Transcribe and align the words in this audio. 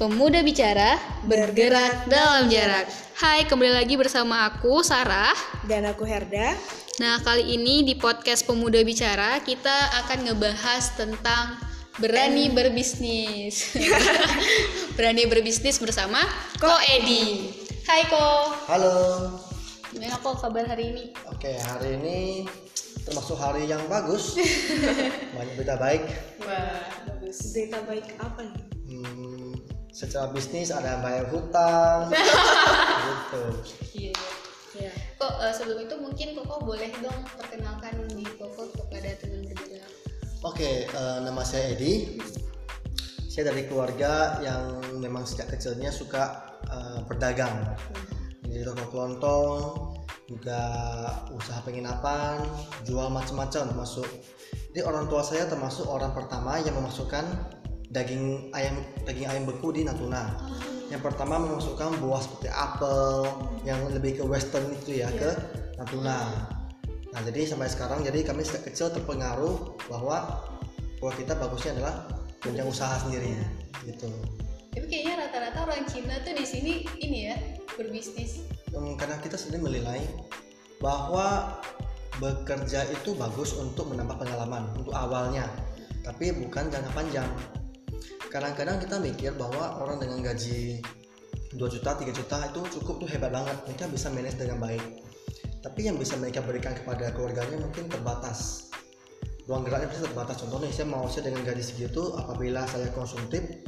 Pemuda 0.00 0.40
Bicara 0.40 0.96
bergerak 1.28 2.08
dalam 2.08 2.48
jarak. 2.48 2.88
Hai, 3.20 3.44
kembali 3.44 3.84
lagi 3.84 4.00
bersama 4.00 4.48
aku 4.48 4.80
Sarah. 4.80 5.36
Dan 5.68 5.84
aku 5.84 6.08
Herda. 6.08 6.56
Nah, 6.96 7.20
kali 7.20 7.44
ini 7.52 7.84
di 7.84 8.00
podcast 8.00 8.48
Pemuda 8.48 8.80
Bicara 8.80 9.44
kita 9.44 9.92
akan 10.00 10.24
ngebahas 10.24 10.96
tentang 10.96 11.60
berani 12.00 12.48
berbisnis. 12.48 13.76
berani 14.96 15.28
berbisnis 15.28 15.76
bersama 15.76 16.24
Ko 16.56 16.72
Edi. 16.96 17.52
Hai 17.84 18.08
Ko. 18.08 18.56
Halo. 18.72 18.96
Gimana 19.92 20.16
kok 20.16 20.40
kabar 20.40 20.64
hari 20.64 20.96
ini? 20.96 21.04
Oke, 21.28 21.60
hari 21.60 22.00
ini 22.00 22.48
termasuk 23.04 23.36
hari 23.36 23.68
yang 23.68 23.84
bagus. 23.84 24.32
Banyak 25.36 25.60
berita 25.60 25.76
baik. 25.76 26.08
Wah, 26.40 26.88
bagus. 27.04 27.52
Berita 27.52 27.84
baik 27.84 28.16
apa 28.16 28.48
nih? 28.48 28.64
Hmm, 28.90 29.39
secara 29.90 30.30
bisnis 30.30 30.70
ada 30.70 30.98
yang 30.98 31.02
bayar 31.02 31.26
hutang. 31.30 32.00
gitu. 33.06 33.42
Iya. 33.94 34.14
Ya. 34.78 34.92
Kok 35.18 35.34
eh, 35.42 35.52
sebelum 35.52 35.78
itu 35.82 35.94
mungkin 35.98 36.28
Koko 36.38 36.62
boleh 36.62 36.90
dong 37.02 37.20
perkenalkan 37.34 38.06
di 38.14 38.24
Koko 38.38 38.70
kepada 38.70 39.18
teman 39.18 39.44
bergerak. 39.50 39.92
Oke, 40.46 40.86
eh, 40.86 41.18
nama 41.20 41.42
saya 41.42 41.74
Edi. 41.74 42.22
Saya 43.30 43.54
dari 43.54 43.66
keluarga 43.66 44.42
yang 44.42 44.82
memang 44.98 45.26
sejak 45.26 45.52
kecilnya 45.54 45.90
suka 45.90 46.54
eh, 46.70 46.98
berdagang. 47.04 47.76
Jadi 48.46 48.66
toko 48.66 48.84
kelontong, 48.90 49.58
juga 50.30 50.62
usaha 51.34 51.58
penginapan, 51.66 52.42
jual 52.86 53.10
macam-macam 53.10 53.74
termasuk. 53.74 54.06
Jadi 54.70 54.86
orang 54.86 55.10
tua 55.10 55.26
saya 55.26 55.50
termasuk 55.50 55.86
orang 55.90 56.14
pertama 56.14 56.62
yang 56.62 56.78
memasukkan 56.78 57.26
daging 57.90 58.54
ayam 58.54 58.86
daging 59.02 59.26
ayam 59.26 59.44
beku 59.44 59.74
di 59.74 59.82
Natuna. 59.82 60.50
Yang 60.90 61.06
pertama 61.06 61.38
memasukkan 61.38 62.02
buah 62.02 62.22
seperti 62.22 62.48
apel 62.50 63.26
yang 63.62 63.78
lebih 63.90 64.18
ke 64.18 64.24
western 64.26 64.74
itu 64.74 65.02
ya 65.02 65.10
ke 65.14 65.30
Natuna. 65.78 66.18
Nah 67.10 67.20
jadi 67.26 67.50
sampai 67.50 67.70
sekarang 67.70 68.06
jadi 68.06 68.22
kami 68.22 68.46
sejak 68.46 68.70
kecil 68.70 68.90
terpengaruh 68.94 69.78
bahwa 69.90 70.46
bahwa 71.02 71.12
kita 71.18 71.34
bagusnya 71.34 71.78
adalah 71.78 71.94
punya 72.38 72.62
usaha 72.62 72.94
sendiri 73.02 73.34
gitu. 73.86 74.10
Tapi 74.70 74.86
kayaknya 74.86 75.26
rata-rata 75.26 75.66
orang 75.66 75.82
Cina 75.90 76.22
tuh 76.22 76.34
di 76.34 76.46
sini 76.46 76.72
ini 77.02 77.18
ya 77.26 77.36
berbisnis. 77.74 78.46
Hmm, 78.70 78.94
karena 78.94 79.18
kita 79.18 79.34
sendiri 79.34 79.66
menilai 79.66 80.02
bahwa 80.78 81.58
bekerja 82.22 82.86
itu 82.92 83.16
bagus 83.18 83.56
untuk 83.58 83.90
menambah 83.90 84.20
pengalaman 84.20 84.70
untuk 84.78 84.94
awalnya, 84.94 85.48
tapi 86.06 86.30
bukan 86.30 86.70
jangka 86.70 86.90
panjang. 86.94 87.30
Kadang-kadang 88.30 88.78
kita 88.78 89.02
mikir 89.02 89.34
bahwa 89.34 89.82
orang 89.82 89.98
dengan 89.98 90.22
gaji 90.30 90.78
2 91.50 91.58
juta, 91.66 91.98
3 91.98 92.14
juta 92.14 92.38
itu 92.46 92.60
cukup 92.78 93.02
tuh 93.02 93.08
hebat 93.10 93.34
banget, 93.34 93.58
mereka 93.66 93.90
bisa 93.90 94.06
manage 94.06 94.38
dengan 94.38 94.62
baik. 94.62 95.02
Tapi 95.66 95.90
yang 95.90 95.98
bisa 95.98 96.14
mereka 96.14 96.38
berikan 96.38 96.70
kepada 96.78 97.10
keluarganya 97.10 97.58
mungkin 97.58 97.90
terbatas. 97.90 98.70
Ruang 99.50 99.66
geraknya 99.66 99.90
bisa 99.90 100.06
terbatas. 100.06 100.46
Contohnya 100.46 100.70
saya 100.70 100.86
mau 100.86 101.10
saya 101.10 101.26
dengan 101.26 101.42
gaji 101.42 101.58
segitu, 101.58 102.14
apabila 102.14 102.62
saya 102.70 102.86
konsumtif, 102.94 103.66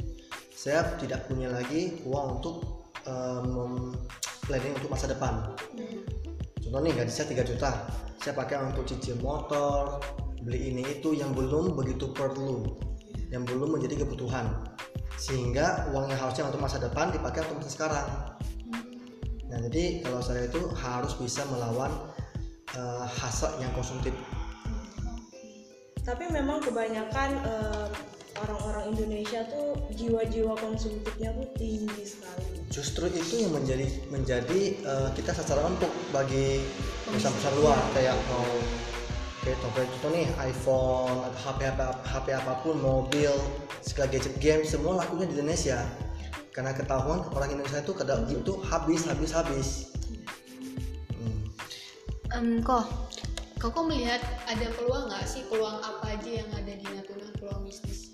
saya 0.55 0.95
tidak 0.95 1.27
punya 1.27 1.51
lagi 1.51 1.99
uang 2.07 2.39
untuk 2.39 2.87
um, 3.03 3.91
planning 4.47 4.71
untuk 4.79 4.95
masa 4.95 5.11
depan. 5.11 5.51
Contoh 6.63 6.79
nih 6.79 6.95
gaji 6.95 7.11
saya 7.11 7.27
3 7.35 7.51
juta, 7.51 7.71
saya 8.15 8.31
pakai 8.31 8.63
untuk 8.63 8.87
cicil 8.87 9.19
motor, 9.19 9.99
beli 10.39 10.71
ini 10.71 10.87
itu 10.87 11.11
yang 11.19 11.35
belum 11.35 11.75
begitu 11.75 12.15
perlu, 12.15 12.79
yang 13.33 13.43
belum 13.43 13.73
menjadi 13.73 14.05
kebutuhan. 14.05 14.45
Sehingga 15.17 15.89
uang 15.89 16.13
yang 16.13 16.21
harusnya 16.21 16.45
untuk 16.47 16.61
masa 16.61 16.77
depan 16.77 17.09
dipakai 17.09 17.41
untuk 17.49 17.65
masa 17.65 17.71
sekarang. 17.73 18.07
Nah 19.49 19.57
jadi 19.69 20.05
kalau 20.05 20.21
saya 20.21 20.45
itu 20.45 20.61
harus 20.77 21.17
bisa 21.17 21.41
melawan 21.49 21.89
uh, 22.77 23.05
hasrat 23.09 23.57
yang 23.57 23.73
konsumtif. 23.73 24.13
Tapi 26.03 26.27
memang 26.35 26.59
kebanyakan 26.59 27.29
eh, 27.47 27.87
orang-orang 28.43 28.91
Indonesia 28.91 29.47
tuh 29.47 29.79
jiwa-jiwa 29.95 30.51
konsumtifnya 30.59 31.31
tuh 31.31 31.47
tinggi 31.55 32.03
sekali. 32.03 32.59
Justru 32.67 33.07
itu 33.07 33.47
yang 33.47 33.55
menjadi 33.55 33.87
menjadi 34.11 34.61
uh, 34.83 35.09
kita 35.15 35.31
sasaran 35.31 35.71
empuk 35.71 35.93
bagi 36.11 36.59
perusahaan-perusahaan 37.07 37.57
luar 37.61 37.79
kayak 37.95 38.19
mau 38.27 38.49
kayak 39.43 39.59
contoh 39.59 39.83
contoh 39.83 40.09
nih 40.15 40.27
iPhone 40.39 41.19
atau 41.27 41.39
HP 41.43 41.59
apa 41.75 41.85
HP 42.07 42.27
apa 42.31 42.53
pun 42.63 42.75
mobil 42.79 43.31
segala 43.83 44.07
gadget 44.09 44.35
game 44.39 44.63
semua 44.63 45.03
lakunya 45.03 45.27
di 45.27 45.35
Indonesia 45.37 45.83
karena 46.55 46.71
ketahuan 46.71 47.27
orang 47.35 47.51
Indonesia 47.51 47.83
itu 47.83 47.93
kadang 47.93 48.23
itu 48.31 48.53
habis 48.65 49.03
habis 49.05 49.31
habis 49.35 49.69
Hmm. 51.13 51.39
Em, 52.35 52.59
kok, 52.59 52.83
Koko 53.63 53.87
melihat 53.87 54.19
ada 54.43 54.67
peluang 54.75 55.07
nggak 55.07 55.23
sih 55.23 55.47
peluang 55.47 55.79
apa 55.79 56.19
aja 56.19 56.43
yang 56.43 56.51
ada 56.51 56.75
di 56.75 56.83
Natuna 56.83 57.31
peluang 57.39 57.63
bisnis? 57.63 58.11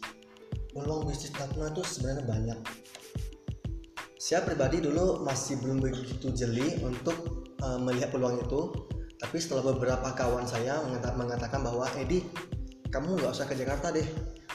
peluang 0.69 1.09
bisnis 1.09 1.34
Natuna 1.34 1.73
itu 1.73 1.81
sebenarnya 1.81 2.23
banyak 2.29 2.59
saya 4.22 4.45
pribadi 4.45 4.78
dulu 4.78 5.25
masih 5.25 5.57
belum 5.57 5.81
begitu 5.81 6.29
jeli 6.38 6.78
untuk 6.85 7.50
uh, 7.66 7.81
melihat 7.81 8.13
peluang 8.13 8.38
itu 8.38 8.94
tapi 9.19 9.38
setelah 9.38 9.75
beberapa 9.75 10.16
kawan 10.16 10.47
saya 10.47 10.80
mengata- 10.81 11.13
mengatakan 11.13 11.59
bahwa 11.59 11.85
Edi 12.00 12.24
kamu 12.90 13.19
nggak 13.19 13.31
usah 13.35 13.46
ke 13.46 13.53
Jakarta 13.53 13.91
deh. 13.91 14.07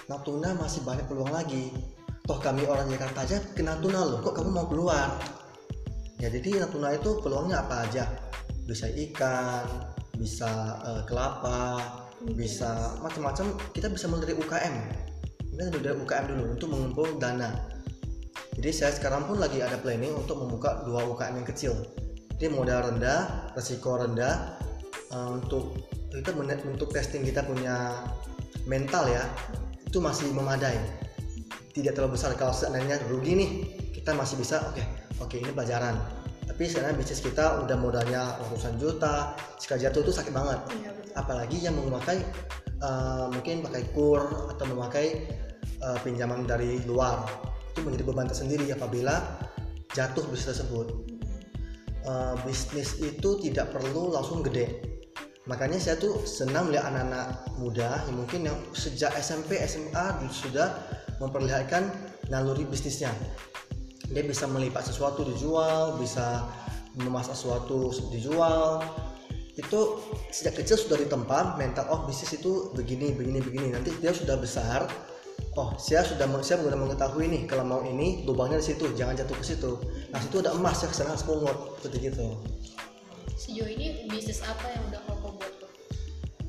Natuna 0.08 0.56
masih 0.56 0.82
banyak 0.82 1.06
peluang 1.06 1.30
lagi. 1.30 1.70
Toh 2.24 2.40
kami 2.40 2.64
orang 2.64 2.88
Jakarta 2.88 3.22
aja 3.28 3.38
ke 3.52 3.60
Natuna 3.60 4.00
loh. 4.02 4.18
Kok 4.24 4.34
kamu 4.40 4.50
mau 4.50 4.66
keluar? 4.66 5.20
Ya 6.18 6.32
jadi 6.32 6.64
Natuna 6.64 6.96
itu 6.96 7.20
peluangnya 7.20 7.62
apa 7.62 7.84
aja? 7.86 8.08
Bisa 8.64 8.88
ikan 8.88 9.92
bisa 10.16 10.80
eh, 10.82 11.02
kelapa 11.06 11.78
bisa 12.32 12.96
macam-macam. 13.04 13.54
Kita 13.76 13.92
bisa 13.92 14.08
mulai 14.08 14.32
dari 14.32 14.34
UKM 14.40 14.74
kita 15.54 15.70
dari 15.70 15.94
UKM 16.02 16.24
dulu 16.34 16.42
untuk 16.50 16.68
mengumpul 16.74 17.08
dana. 17.22 17.54
Jadi 18.58 18.70
saya 18.74 18.90
sekarang 18.90 19.30
pun 19.30 19.38
lagi 19.38 19.62
ada 19.62 19.78
planning 19.78 20.10
untuk 20.10 20.42
membuka 20.42 20.82
dua 20.82 21.06
UKM 21.06 21.42
yang 21.42 21.46
kecil 21.46 21.74
jadi 22.38 22.50
modal 22.50 22.90
rendah 22.90 23.50
resiko 23.54 23.98
rendah. 23.98 24.58
Eh, 25.14 25.28
untuk 25.30 25.78
kita 26.10 26.30
untuk 26.66 26.90
testing 26.94 27.26
kita 27.26 27.42
punya 27.46 28.06
mental 28.66 29.06
ya 29.06 29.22
itu 29.86 30.02
masih 30.02 30.30
memadai. 30.34 30.78
Tidak 31.74 31.94
terlalu 31.94 32.18
besar. 32.18 32.34
Kalau 32.38 32.54
seandainya 32.54 33.02
rugi 33.10 33.32
nih 33.34 33.50
kita 33.94 34.14
masih 34.14 34.38
bisa 34.38 34.62
oke 34.70 34.82
oke 35.22 35.38
ini 35.38 35.50
pelajaran. 35.54 35.94
Tapi 36.44 36.70
sekarang 36.70 36.94
bisnis 36.94 37.24
kita 37.24 37.66
udah 37.66 37.74
modalnya 37.78 38.38
ratusan 38.38 38.78
juta 38.78 39.34
sekali 39.58 39.86
jatuh 39.86 40.06
itu 40.06 40.12
sakit 40.14 40.32
banget. 40.34 40.60
Iya 40.70 40.90
betul. 40.92 41.12
apalagi 41.14 41.56
yang 41.62 41.74
memakai 41.78 42.18
uh, 42.82 43.30
mungkin 43.30 43.62
pakai 43.62 43.82
kur 43.94 44.22
atau 44.50 44.64
memakai 44.66 45.30
uh, 45.82 45.98
pinjaman 46.02 46.46
dari 46.46 46.82
luar. 46.86 47.26
Itu 47.74 47.82
menjadi 47.82 48.06
beban 48.06 48.30
tersendiri 48.30 48.70
apabila 48.70 49.18
jatuh 49.94 50.26
bisnis 50.30 50.54
tersebut 50.54 51.14
Uh, 52.04 52.36
bisnis 52.44 53.00
itu 53.00 53.40
tidak 53.40 53.72
perlu 53.72 54.12
langsung 54.12 54.44
gede. 54.44 54.94
Makanya 55.48 55.80
saya 55.80 55.96
tuh 55.96 56.24
senang 56.24 56.68
melihat 56.68 56.92
anak-anak 56.92 57.28
muda 57.60 58.00
yang 58.08 58.16
mungkin 58.20 58.40
yang 58.48 58.58
sejak 58.76 59.12
SMP 59.16 59.56
SMA 59.64 60.20
sudah 60.28 60.72
memperlihatkan 61.16 61.88
naluri 62.28 62.68
bisnisnya. 62.68 63.12
Dia 64.08 64.20
bisa 64.20 64.44
melipat 64.44 64.84
sesuatu 64.88 65.24
dijual 65.24 65.96
bisa 65.96 66.44
memasak 66.96 67.36
sesuatu 67.36 67.92
dijual. 68.12 68.84
Itu 69.54 70.02
sejak 70.28 70.60
kecil 70.60 70.76
sudah 70.76 70.98
ditempa 70.98 71.56
mental 71.56 71.86
oh 71.88 72.00
bisnis 72.08 72.36
itu 72.36 72.72
begini 72.74 73.12
begini 73.12 73.40
begini. 73.40 73.68
Nanti 73.72 73.96
dia 74.00 74.12
sudah 74.12 74.40
besar 74.40 74.86
oh 75.54 75.70
saya 75.78 76.02
sudah 76.02 76.26
saya 76.42 76.58
sudah 76.62 76.78
mengetahui 76.78 77.30
nih 77.30 77.42
kalau 77.46 77.62
mau 77.62 77.80
ini 77.86 78.26
lubangnya 78.26 78.58
di 78.58 78.74
situ 78.74 78.90
jangan 78.98 79.14
jatuh 79.14 79.36
ke 79.38 79.44
situ. 79.46 79.72
Nah 80.10 80.18
situ 80.18 80.42
ada 80.42 80.50
emas 80.54 80.82
ya 80.82 80.88
ke 80.90 80.96
sana 80.96 81.14
sepungut 81.14 81.78
seperti 81.78 82.10
gitu. 82.10 82.38
Sejauh 83.34 83.70
ini 83.70 84.06
bisnis 84.10 84.42
apa 84.46 84.66
yang 84.70 84.82
udah 84.90 85.00
Koko 85.10 85.28
buat? 85.38 85.52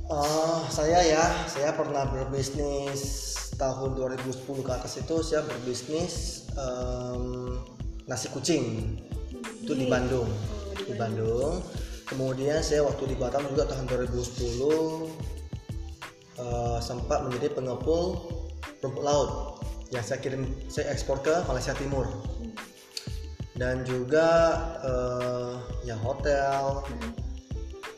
Eh, 0.05 0.59
saya 0.69 1.01
ya 1.01 1.25
saya 1.49 1.73
pernah 1.73 2.05
berbisnis 2.05 3.33
tahun 3.57 3.97
2010 3.97 4.61
ke 4.61 4.71
atas 4.73 5.01
itu 5.01 5.15
saya 5.25 5.41
berbisnis 5.45 6.45
em, 6.53 7.57
nasi 8.05 8.29
kucing. 8.29 8.97
Itu 9.65 9.73
di 9.73 9.89
Bandung. 9.89 10.29
Di 10.77 10.93
Bandung. 10.93 11.65
Kemudian 12.05 12.61
saya 12.61 12.85
waktu 12.85 13.13
di 13.13 13.15
Batam 13.17 13.49
juga 13.49 13.65
tahun 13.65 13.89
2010 13.89 15.09
eh, 16.37 16.77
sempat 16.85 17.25
menjadi 17.25 17.49
pengepul 17.57 18.21
rumput 18.81 19.03
laut 19.03 19.31
yang 19.93 20.01
saya 20.01 20.19
kirim 20.21 20.45
saya 20.67 20.91
ekspor 20.91 21.21
ke 21.21 21.33
Malaysia 21.45 21.73
Timur. 21.77 22.05
Dan 23.55 23.87
juga 23.87 24.27
eh, 24.83 25.53
ya 25.87 25.95
hotel 25.95 26.83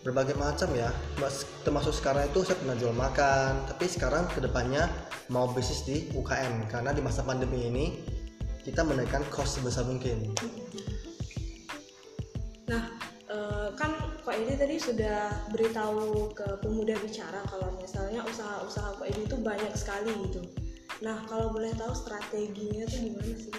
berbagai 0.05 0.37
macam 0.37 0.69
ya. 0.77 0.93
Mas- 1.17 1.49
termasuk 1.65 1.97
sekarang 1.97 2.29
itu 2.29 2.45
saya 2.45 2.57
pernah 2.61 2.77
jual 2.77 2.93
makan. 2.93 3.65
Tapi 3.65 3.85
sekarang 3.89 4.29
ke 4.29 4.39
depannya 4.39 4.85
mau 5.33 5.49
bisnis 5.51 5.83
di 5.83 6.07
UKM 6.15 6.71
karena 6.71 6.95
di 6.95 7.01
masa 7.03 7.25
pandemi 7.25 7.67
ini 7.67 7.85
kita 8.63 8.83
menaikkan 8.83 9.23
cost 9.31 9.59
sebesar 9.59 9.87
mungkin 9.87 10.31
Edi 14.37 14.53
tadi 14.53 14.75
sudah 14.77 15.33
beritahu 15.49 16.29
ke 16.37 16.45
pemuda 16.61 16.93
bicara 17.01 17.41
kalau 17.49 17.73
misalnya 17.81 18.21
usaha-usaha 18.21 19.01
Kok 19.01 19.07
Edi 19.09 19.25
itu 19.25 19.37
banyak 19.41 19.73
sekali 19.73 20.13
gitu. 20.29 20.45
Nah, 21.01 21.25
kalau 21.25 21.49
boleh 21.49 21.73
tahu 21.73 21.89
strateginya 21.97 22.85
tuh 22.85 22.99
gimana 23.01 23.33
sih? 23.33 23.53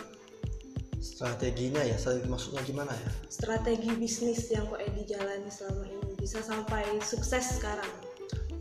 Strateginya 0.98 1.82
ya 1.82 1.98
maksudnya 2.26 2.62
gimana 2.66 2.90
ya 2.90 3.10
Strategi 3.26 3.90
bisnis 3.98 4.46
yang 4.54 4.70
Kok 4.70 4.78
Edi 4.78 5.02
jalani 5.02 5.50
selama 5.50 5.82
ini 5.86 6.14
bisa 6.14 6.38
sampai 6.46 6.86
sukses 7.02 7.58
sekarang. 7.58 7.90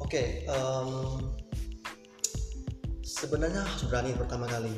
Oke, 0.01 0.45
em, 0.49 0.89
sebenarnya 3.05 3.61
harus 3.61 3.83
berani 3.89 4.13
pertama 4.17 4.49
kali, 4.49 4.73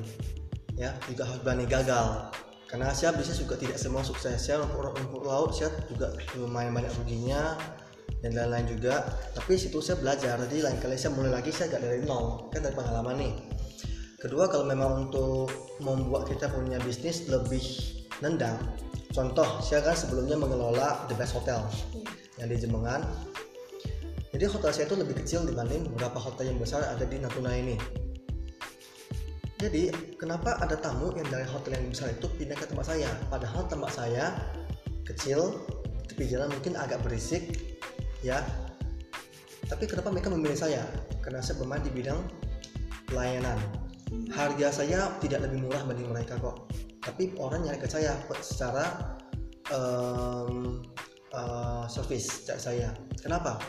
ya 0.75 0.91
juga 1.07 1.23
harus 1.27 1.39
berani 1.43 1.67
gagal. 1.67 2.31
Karena 2.69 2.93
saya 2.93 3.17
bisnis 3.17 3.41
juga 3.41 3.57
tidak 3.57 3.81
semua 3.81 4.05
sukses. 4.05 4.37
Saya 4.37 4.61
rumput, 4.61 4.93
rumput 4.93 5.25
laut 5.25 5.51
saya 5.57 5.73
juga 5.89 6.13
lumayan 6.37 6.71
banyak 6.77 6.93
ruginya 7.01 7.57
dan 8.21 8.37
lain-lain 8.37 8.69
juga. 8.69 9.09
Tapi 9.33 9.57
situ 9.57 9.81
saya 9.81 9.97
belajar. 9.97 10.37
Jadi 10.37 10.61
lain 10.61 10.77
kali 10.77 10.93
saya 10.93 11.17
mulai 11.17 11.33
lagi 11.33 11.49
saya 11.49 11.73
gak 11.73 11.81
dari 11.81 12.05
nol, 12.05 12.47
kan 12.53 12.61
dari 12.61 12.77
pengalaman 12.77 13.15
nih. 13.17 13.33
Kedua 14.21 14.45
kalau 14.51 14.69
memang 14.69 15.09
untuk 15.09 15.49
membuat 15.81 16.29
kita 16.29 16.51
punya 16.51 16.77
bisnis 16.85 17.25
lebih 17.25 17.63
nendang, 18.21 18.59
contoh 19.15 19.63
saya 19.65 19.81
kan 19.81 19.95
sebelumnya 19.95 20.35
mengelola 20.37 21.07
The 21.07 21.15
Best 21.17 21.33
Hotel 21.39 21.63
yang 22.37 22.51
di 22.51 22.59
Jemengan 22.59 23.01
jadi 24.29 24.45
hotel 24.45 24.71
saya 24.71 24.85
itu 24.85 24.95
lebih 24.95 25.15
kecil 25.19 25.41
dibanding 25.43 25.89
beberapa 25.89 26.21
hotel 26.21 26.53
yang 26.53 26.59
besar 26.61 26.85
ada 26.85 27.01
di 27.01 27.17
Natuna 27.17 27.49
ini. 27.57 27.75
Jadi 29.59 29.91
kenapa 30.15 30.55
ada 30.63 30.79
tamu 30.79 31.11
yang 31.19 31.27
dari 31.27 31.43
hotel 31.43 31.75
yang 31.75 31.91
besar 31.91 32.15
itu 32.15 32.31
pindah 32.39 32.55
ke 32.55 32.63
tempat 32.63 32.95
saya? 32.95 33.11
Padahal 33.27 33.67
tempat 33.67 33.91
saya 33.91 34.31
kecil, 35.03 35.67
tepi 36.07 36.31
jalan 36.31 36.47
mungkin 36.47 36.79
agak 36.79 37.03
berisik, 37.03 37.59
ya. 38.23 38.39
Tapi 39.67 39.83
kenapa 39.83 40.15
mereka 40.15 40.31
memilih 40.31 40.55
saya? 40.55 40.87
Karena 41.19 41.43
saya 41.43 41.59
bermain 41.59 41.83
di 41.83 41.91
bidang 41.91 42.23
pelayanan. 43.11 43.59
Harga 44.31 44.71
saya 44.71 45.11
tidak 45.19 45.51
lebih 45.51 45.67
murah 45.67 45.83
banding 45.83 46.07
mereka 46.07 46.39
kok. 46.39 46.71
Tapi 47.03 47.35
orang 47.35 47.67
nyari 47.67 47.83
ke 47.83 47.89
saya 47.91 48.15
secara 48.39 49.19
em, 49.75 50.79
eh, 51.35 51.83
service 51.91 52.47
saya. 52.47 52.95
Kenapa? 53.19 53.59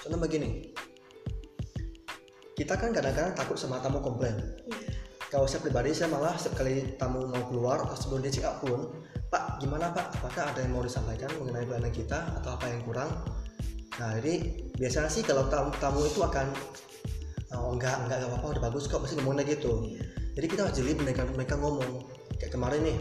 Contoh 0.00 0.16
begini, 0.16 0.72
kita 2.54 2.78
kan 2.78 2.94
kadang-kadang 2.94 3.34
takut 3.34 3.58
sama 3.58 3.82
tamu 3.82 3.98
komplain. 3.98 4.38
Kalau 5.34 5.50
saya 5.50 5.66
pribadi, 5.66 5.90
saya 5.90 6.14
malah 6.14 6.38
setiap 6.38 6.62
kali 6.62 6.94
tamu 6.94 7.26
mau 7.26 7.42
keluar 7.50 7.82
atau 7.82 7.98
sebelum 7.98 8.22
dia 8.22 8.30
check 8.30 8.46
out 8.46 8.62
pun, 8.62 8.86
Pak, 9.34 9.58
gimana 9.58 9.90
Pak? 9.90 10.22
Apakah 10.22 10.54
ada 10.54 10.62
yang 10.62 10.78
mau 10.78 10.86
disampaikan 10.86 11.26
mengenai 11.42 11.66
pelayanan 11.66 11.90
kita 11.90 12.38
atau 12.38 12.54
apa 12.54 12.70
yang 12.70 12.86
kurang? 12.86 13.10
Nah, 13.98 14.14
jadi 14.22 14.62
biasanya 14.78 15.10
sih 15.10 15.26
kalau 15.26 15.50
tamu, 15.50 15.74
tamu 15.82 16.06
itu 16.06 16.22
akan 16.22 16.54
oh 17.50 17.74
enggak 17.74 18.06
enggak 18.06 18.22
enggak 18.22 18.30
apa-apa 18.30 18.46
udah 18.54 18.62
bagus 18.70 18.86
kok 18.86 19.02
pasti 19.02 19.18
ngomongnya 19.18 19.42
gitu. 19.50 19.90
Jadi 20.38 20.46
kita 20.46 20.70
harus 20.70 20.74
jeli 20.78 20.94
mereka 20.94 21.26
mereka 21.26 21.58
ngomong 21.58 22.06
kayak 22.38 22.54
kemarin 22.54 22.86
nih 22.86 22.98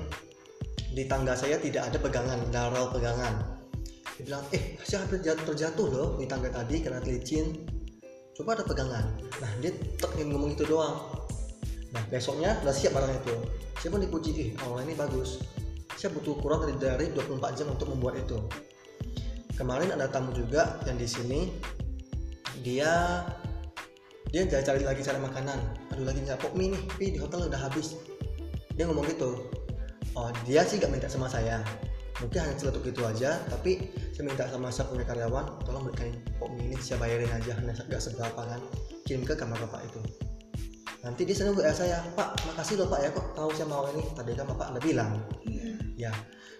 di 0.89 1.05
tangga 1.05 1.37
saya 1.37 1.61
tidak 1.61 1.93
ada 1.93 2.01
pegangan, 2.01 2.49
daral 2.49 2.89
pegangan 2.89 3.61
dia 4.13 4.23
bilang 4.29 4.45
eh 4.53 4.77
saya 4.85 5.05
hampir 5.05 5.25
jatuh, 5.25 5.45
terjatuh 5.53 5.87
loh 5.89 6.09
di 6.21 6.29
tangga 6.29 6.53
tadi 6.53 6.85
karena 6.85 7.01
licin 7.01 7.65
coba 8.37 8.61
ada 8.61 8.63
pegangan 8.65 9.05
nah 9.41 9.51
dia 9.57 9.73
tek 9.73 10.13
ngomong 10.21 10.53
itu 10.53 10.69
doang 10.69 11.12
nah 11.93 12.01
besoknya 12.09 12.57
udah 12.65 12.73
siap 12.73 12.97
barang 12.97 13.13
itu. 13.21 13.35
Saya 13.77 13.89
pun 13.93 14.01
dipuji? 14.01 14.31
Ih 14.33 14.49
awal 14.65 14.83
ini 14.89 14.97
bagus. 14.97 15.45
Saya 15.93 16.09
butuh 16.17 16.35
kurang 16.41 16.65
dari 16.65 16.75
dari 16.81 17.05
24 17.13 17.53
jam 17.53 17.67
untuk 17.69 17.93
membuat 17.93 18.17
itu. 18.17 18.41
Kemarin 19.53 19.93
ada 19.93 20.09
tamu 20.09 20.33
juga 20.33 20.81
yang 20.89 20.97
di 20.97 21.05
sini. 21.05 21.53
Dia 22.65 23.21
dia 24.33 24.49
cari, 24.49 24.65
cari 24.65 24.81
lagi 24.81 25.01
cari 25.05 25.19
makanan. 25.21 25.59
Aduh 25.93 26.05
lagi 26.09 26.25
nggak 26.25 26.41
pok 26.41 26.57
mie 26.57 26.73
nih. 26.73 26.83
Pi 26.97 27.05
di 27.13 27.19
hotel 27.21 27.45
udah 27.45 27.61
habis. 27.61 27.93
Dia 28.73 28.89
ngomong 28.89 29.05
gitu. 29.13 29.45
Oh 30.17 30.33
dia 30.49 30.65
sih 30.65 30.81
gak 30.81 30.89
minta 30.89 31.05
sama 31.05 31.29
saya. 31.29 31.61
Mungkin 32.21 32.39
hanya 32.39 32.55
celetuk 32.57 32.85
gitu 32.87 33.03
aja 33.03 33.41
tapi 33.49 33.89
saya 34.13 34.29
minta 34.29 34.45
sama 34.45 34.69
saya 34.69 34.87
punya 34.87 35.03
karyawan 35.03 35.59
tolong 35.65 35.89
berikan 35.89 36.13
pok 36.37 36.53
mie 36.57 36.73
ini 36.73 36.77
saya 36.81 36.97
bayarin 36.97 37.29
aja. 37.29 37.53
Hanya 37.53 37.77
gak 37.77 38.01
seberapa 38.01 38.41
kan. 38.41 38.61
Kirim 39.05 39.27
ke 39.27 39.37
kamar 39.37 39.59
bapak 39.59 39.85
itu 39.91 40.22
nanti 41.03 41.27
dia 41.27 41.35
selalu 41.35 41.61
WA 41.61 41.75
saya 41.75 41.99
pak 42.15 42.39
makasih 42.47 42.79
loh 42.79 42.87
pak 42.87 42.99
ya 43.03 43.09
kok 43.11 43.27
tahu 43.35 43.51
saya 43.51 43.67
mau 43.67 43.85
ini. 43.91 44.03
Tadi 44.15 44.31
kan 44.33 44.47
bapak 44.47 44.75
udah 44.75 44.83
bilang. 44.83 45.11
Ya. 45.99 46.11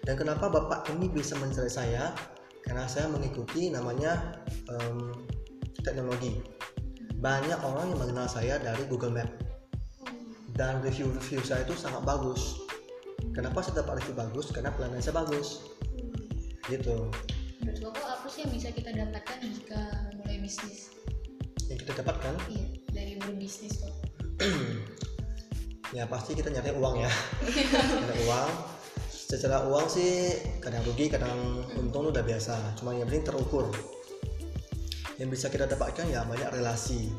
Dan 0.04 0.20
kenapa 0.20 0.52
bapak 0.52 0.92
ini 0.92 1.08
bisa 1.08 1.34
mencari 1.40 1.72
saya? 1.72 2.12
Karena 2.60 2.84
saya 2.84 3.08
mengikuti 3.08 3.72
namanya 3.72 4.40
em, 4.68 5.12
teknologi. 5.80 6.40
Banyak 7.20 7.60
orang 7.64 7.92
yang 7.92 8.00
mengenal 8.00 8.28
saya 8.28 8.60
dari 8.60 8.84
Google 8.84 9.16
Map. 9.16 9.28
Dan 10.54 10.84
review-review 10.84 11.40
saya 11.40 11.64
itu 11.64 11.74
sangat 11.74 12.04
bagus. 12.04 12.60
Kenapa 13.32 13.64
saya 13.64 13.82
dapat 13.82 14.04
review 14.04 14.14
bagus? 14.14 14.52
Karena 14.52 14.70
pelayanan 14.70 15.00
saya 15.00 15.24
bagus. 15.24 15.66
Gitu. 16.68 17.10
Menurut 17.64 17.96
Bapak 17.96 18.20
apa 18.20 18.26
sih 18.28 18.44
yang 18.44 18.52
bisa 18.52 18.68
kita 18.70 18.92
dapatkan 18.92 19.40
jika 19.40 19.80
memulai 20.12 20.38
bisnis? 20.44 20.92
yang 21.68 21.80
kita 21.80 21.92
dapatkan? 22.04 22.34
Iya, 22.52 22.66
dari 22.92 23.12
berbisnis 23.16 23.80
kok. 23.80 24.13
Ya 25.96 26.04
pasti 26.10 26.34
kita 26.34 26.50
nyari 26.50 26.74
uang 26.74 26.96
ya. 27.02 27.12
Nyari 28.02 28.22
uang. 28.26 28.50
Secara 29.10 29.66
uang 29.66 29.86
sih 29.88 30.36
kadang 30.58 30.84
rugi 30.86 31.10
kadang 31.10 31.64
untung 31.78 32.10
udah 32.10 32.22
biasa. 32.22 32.78
Cuma 32.78 32.94
yang 32.94 33.06
penting 33.06 33.26
terukur. 33.30 33.70
Yang 35.18 35.28
bisa 35.38 35.46
kita 35.50 35.70
dapatkan 35.70 36.06
ya 36.10 36.26
banyak 36.26 36.50
relasi. 36.50 37.10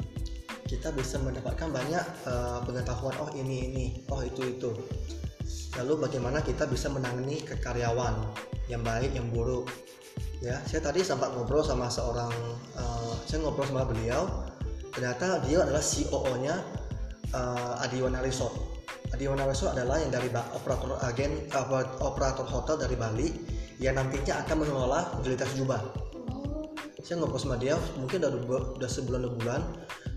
Kita 0.66 0.92
bisa 0.92 1.22
mendapatkan 1.22 1.70
banyak 1.72 2.06
eh, 2.28 2.60
pengetahuan 2.66 3.16
oh 3.22 3.32
ini 3.36 3.58
ini 3.72 3.86
oh 4.12 4.22
itu 4.22 4.42
itu. 4.60 4.72
Lalu 5.76 6.08
bagaimana 6.08 6.40
kita 6.40 6.68
bisa 6.68 6.88
menangani 6.88 7.44
ke 7.44 7.60
karyawan 7.60 8.16
yang 8.72 8.82
baik 8.84 9.12
yang 9.16 9.28
buruk? 9.32 9.72
Ya 10.44 10.60
saya 10.68 10.84
tadi 10.84 11.00
sempat 11.04 11.32
ngobrol 11.32 11.64
sama 11.64 11.88
seorang 11.88 12.34
eh, 12.76 13.14
saya 13.28 13.40
ngobrol 13.44 13.68
sama 13.68 13.88
beliau. 13.88 14.28
Ternyata 14.96 15.44
dia 15.44 15.60
adalah 15.60 15.84
CEO-nya 15.84 16.56
uh, 17.36 17.84
Adiwana 17.84 18.24
Resort. 18.24 18.56
Adiwana 19.12 19.44
Resort 19.44 19.76
adalah 19.76 20.00
yang 20.00 20.10
dari 20.10 20.32
operator 20.32 20.96
agen 21.04 21.46
apa, 21.52 22.00
operator 22.02 22.48
hotel 22.48 22.80
dari 22.80 22.96
Bali 22.96 23.28
yang 23.78 24.00
nantinya 24.00 24.42
akan 24.48 24.56
mengelola 24.64 25.20
fasilitas 25.20 25.52
Jubah. 25.60 25.84
Oh, 26.32 26.72
Saya 27.04 27.22
ngobrol 27.22 27.38
sama 27.38 27.60
dia 27.60 27.76
mungkin 28.00 28.24
udah 28.24 28.32
udah 28.80 28.90
sebulan 28.90 29.28
dua 29.28 29.34
bulan. 29.36 29.62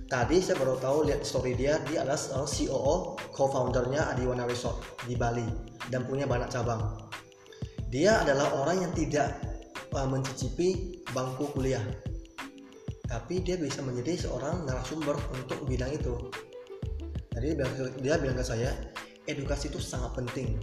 Tadi 0.09 0.41
saya 0.41 0.57
baru 0.57 0.81
tahu 0.81 1.05
lihat 1.05 1.21
story 1.21 1.53
dia 1.53 1.77
dia 1.85 2.01
adalah 2.01 2.17
seorang 2.17 2.49
COO 2.49 2.95
co-foundernya 3.37 4.09
Adiwana 4.17 4.49
Resort 4.49 4.81
di 5.05 5.13
Bali 5.13 5.45
dan 5.93 6.09
punya 6.09 6.25
banyak 6.25 6.49
cabang. 6.49 6.81
Dia 7.93 8.25
adalah 8.25 8.57
orang 8.57 8.89
yang 8.89 8.93
tidak 8.97 9.37
uh, 9.93 10.09
mencicipi 10.09 11.01
bangku 11.13 11.53
kuliah 11.53 11.85
tapi 13.09 13.41
dia 13.41 13.57
bisa 13.57 13.81
menjadi 13.81 14.29
seorang 14.29 14.69
narasumber 14.69 15.17
untuk 15.33 15.65
bidang 15.65 15.89
itu. 15.97 16.29
Jadi 17.38 17.54
dia 18.02 18.18
bilang, 18.18 18.35
ke 18.35 18.42
saya, 18.42 18.75
edukasi 19.30 19.71
itu 19.71 19.78
sangat 19.78 20.18
penting, 20.18 20.59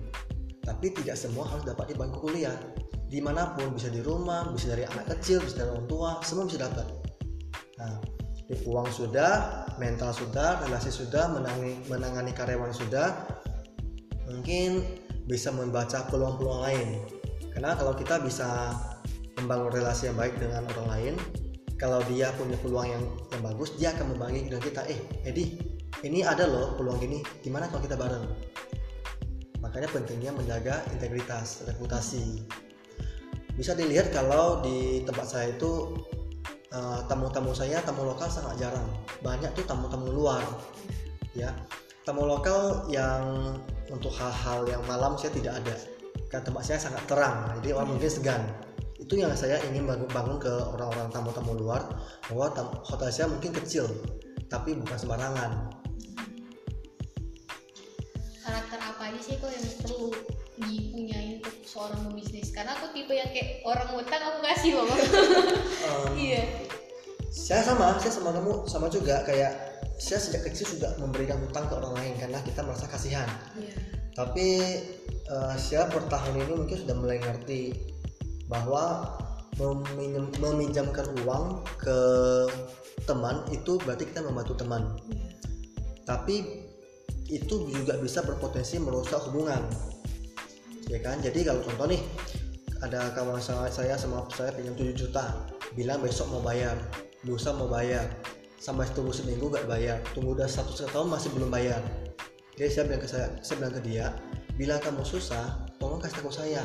tapi 0.68 0.92
tidak 0.92 1.16
semua 1.16 1.48
harus 1.48 1.64
dapat 1.64 1.88
di 1.88 1.96
bangku 1.96 2.20
kuliah. 2.20 2.52
Di 3.08 3.24
mana 3.24 3.56
pun, 3.56 3.72
bisa 3.72 3.88
di 3.88 4.04
rumah, 4.04 4.52
bisa 4.52 4.76
dari 4.76 4.84
anak 4.84 5.08
kecil, 5.16 5.40
bisa 5.40 5.64
dari 5.64 5.72
orang 5.72 5.88
tua, 5.88 6.10
semua 6.20 6.44
bisa 6.44 6.68
dapat. 6.68 6.84
Nah, 7.80 7.96
uang 8.68 8.92
sudah, 8.92 9.64
mental 9.80 10.12
sudah, 10.12 10.60
relasi 10.68 10.92
sudah, 10.92 11.32
menangani, 11.32 11.80
menangani 11.88 12.36
karyawan 12.36 12.76
sudah, 12.76 13.24
mungkin 14.28 14.84
bisa 15.32 15.56
membaca 15.56 16.04
peluang-peluang 16.12 16.60
lain. 16.60 16.88
Karena 17.56 17.72
kalau 17.80 17.96
kita 17.96 18.20
bisa 18.20 18.76
membangun 19.40 19.72
relasi 19.72 20.12
yang 20.12 20.20
baik 20.20 20.36
dengan 20.36 20.68
orang 20.76 20.88
lain, 20.92 21.14
kalau 21.80 22.04
dia 22.12 22.36
punya 22.36 22.60
peluang 22.60 22.88
yang, 22.88 23.04
yang 23.32 23.42
bagus 23.48 23.76
dia 23.80 23.96
akan 23.96 24.16
membagi 24.16 24.48
dengan 24.48 24.64
kita 24.64 24.82
eh 24.88 25.00
Edi 25.28 25.75
ini 26.04 26.26
ada 26.26 26.44
loh 26.44 26.76
peluang 26.76 27.00
gini 27.00 27.24
gimana 27.40 27.72
kalau 27.72 27.80
kita 27.86 27.96
bareng? 27.96 28.26
Makanya 29.64 29.88
pentingnya 29.94 30.32
menjaga 30.36 30.84
integritas 30.92 31.64
reputasi. 31.64 32.44
Bisa 33.56 33.72
dilihat 33.72 34.12
kalau 34.12 34.60
di 34.60 35.08
tempat 35.08 35.26
saya 35.32 35.56
itu 35.56 35.96
eh, 36.76 37.00
tamu-tamu 37.08 37.56
saya 37.56 37.80
tamu 37.86 38.04
lokal 38.04 38.28
sangat 38.28 38.60
jarang. 38.60 38.86
Banyak 39.24 39.56
tuh 39.56 39.64
tamu-tamu 39.64 40.12
luar 40.12 40.44
ya. 41.32 41.56
Tamu 42.04 42.28
lokal 42.28 42.86
yang 42.92 43.58
untuk 43.90 44.14
hal-hal 44.14 44.68
yang 44.70 44.84
malam 44.86 45.16
saya 45.16 45.32
tidak 45.34 45.64
ada. 45.64 45.76
Karena 46.30 46.44
tempat 46.44 46.64
saya 46.68 46.80
sangat 46.82 47.04
terang 47.08 47.56
jadi 47.64 47.80
orang 47.80 47.96
mungkin 47.96 48.12
segan. 48.12 48.44
Itu 49.00 49.22
yang 49.22 49.34
saya 49.38 49.62
ingin 49.70 49.86
bangun, 49.86 50.10
bangun 50.12 50.38
ke 50.42 50.50
orang-orang 50.50 51.10
tamu-tamu 51.14 51.58
luar 51.58 51.82
bahwa 52.30 52.48
tam- 52.54 52.76
hotel 52.84 53.10
saya 53.10 53.28
mungkin 53.30 53.54
kecil 53.54 53.86
tapi 54.50 54.78
bukan 54.78 54.98
sembarangan 54.98 55.52
karakter 58.46 58.80
apa 58.80 59.02
aja 59.10 59.20
sih 59.20 59.36
kok 59.42 59.50
yang 59.50 59.66
perlu 59.82 60.14
dipunyain 60.62 61.32
untuk 61.42 61.56
seorang 61.66 62.00
pebisnis? 62.08 62.54
Karena 62.54 62.78
aku 62.78 62.94
tipe 62.94 63.12
yang 63.12 63.30
kayak 63.34 63.66
orang 63.68 63.88
ngutang 63.92 64.24
aku 64.24 64.40
kasih 64.46 64.72
loh 64.80 64.88
Um, 65.86 66.18
iya. 66.18 66.42
Saya 67.30 67.62
sama 67.62 68.02
saya 68.02 68.10
sama 68.10 68.34
kamu 68.34 68.66
sama 68.66 68.90
juga. 68.90 69.22
Kayak 69.22 69.54
saya 70.02 70.18
sejak 70.18 70.50
kecil 70.50 70.66
sudah 70.78 70.98
memberikan 70.98 71.38
hutang 71.46 71.70
ke 71.70 71.74
orang 71.78 71.94
lain 71.94 72.14
karena 72.18 72.40
kita 72.42 72.66
merasa 72.66 72.90
kasihan. 72.90 73.28
Iya. 73.56 73.76
tapi 74.16 74.48
eh, 75.28 75.56
saya 75.60 75.92
per 75.92 76.08
tahun 76.08 76.40
ini 76.40 76.56
mungkin 76.56 76.78
sudah 76.88 76.96
mulai 76.96 77.20
ngerti 77.20 77.76
bahwa 78.48 79.12
meminjam, 79.60 80.32
meminjamkan 80.40 81.04
uang 81.28 81.68
ke 81.76 82.00
teman 83.04 83.44
itu 83.52 83.76
berarti 83.84 84.08
kita 84.08 84.24
membantu 84.24 84.56
teman. 84.56 84.96
Iya. 85.12 85.28
Tapi 86.06 86.66
itu 87.26 87.56
juga 87.74 87.98
bisa 87.98 88.22
berpotensi 88.22 88.78
merusak 88.78 89.18
hubungan. 89.30 89.66
Ya 90.86 91.02
kan? 91.02 91.18
Jadi 91.20 91.42
kalau 91.42 91.66
contoh 91.66 91.90
nih 91.90 92.02
ada 92.86 93.10
kawan 93.18 93.42
saya 93.42 93.98
sama 93.98 94.30
saya 94.30 94.54
pinjam 94.54 94.78
7 94.78 94.94
juta 94.94 95.34
bilang 95.74 96.06
besok 96.06 96.30
mau 96.30 96.44
bayar 96.46 96.78
lusa 97.26 97.50
mau 97.50 97.66
bayar 97.66 98.06
sampai 98.62 98.86
tunggu 98.94 99.10
seminggu 99.10 99.50
gak 99.50 99.66
bayar 99.66 99.98
tunggu 100.14 100.38
udah 100.38 100.46
satu 100.46 100.86
tahun 100.86 101.10
masih 101.10 101.34
belum 101.34 101.50
bayar. 101.50 101.82
Jadi 102.56 102.70
saya 102.72 102.84
bilang 102.88 103.02
ke 103.02 103.10
saya 103.10 103.28
saya 103.42 103.56
bilang 103.60 103.74
ke 103.74 103.82
dia 103.82 104.08
bila 104.56 104.78
kamu 104.80 105.02
susah 105.02 105.66
tolong 105.82 105.98
kasih 105.98 106.22
tahu 106.22 106.32
saya. 106.32 106.62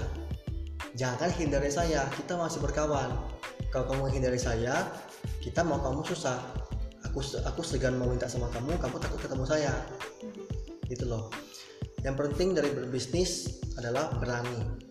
Jangan 0.93 1.33
hindari 1.41 1.73
saya 1.73 2.05
kita 2.13 2.37
masih 2.37 2.61
berkawan. 2.61 3.17
Kalau 3.73 3.89
kamu 3.89 4.13
menghindari 4.13 4.37
saya 4.37 4.93
kita 5.41 5.65
mau 5.65 5.81
kamu 5.81 6.05
susah 6.05 6.37
aku 7.11 7.19
aku 7.43 7.61
segan 7.67 7.99
mau 7.99 8.07
minta 8.07 8.31
sama 8.31 8.47
kamu 8.55 8.79
kamu 8.79 8.97
takut 9.03 9.19
ketemu 9.19 9.45
saya. 9.45 9.75
Gitu 10.87 11.05
loh. 11.11 11.35
Yang 12.07 12.17
penting 12.17 12.49
dari 12.55 12.71
berbisnis 12.71 13.61
adalah 13.75 14.15
berani. 14.17 14.89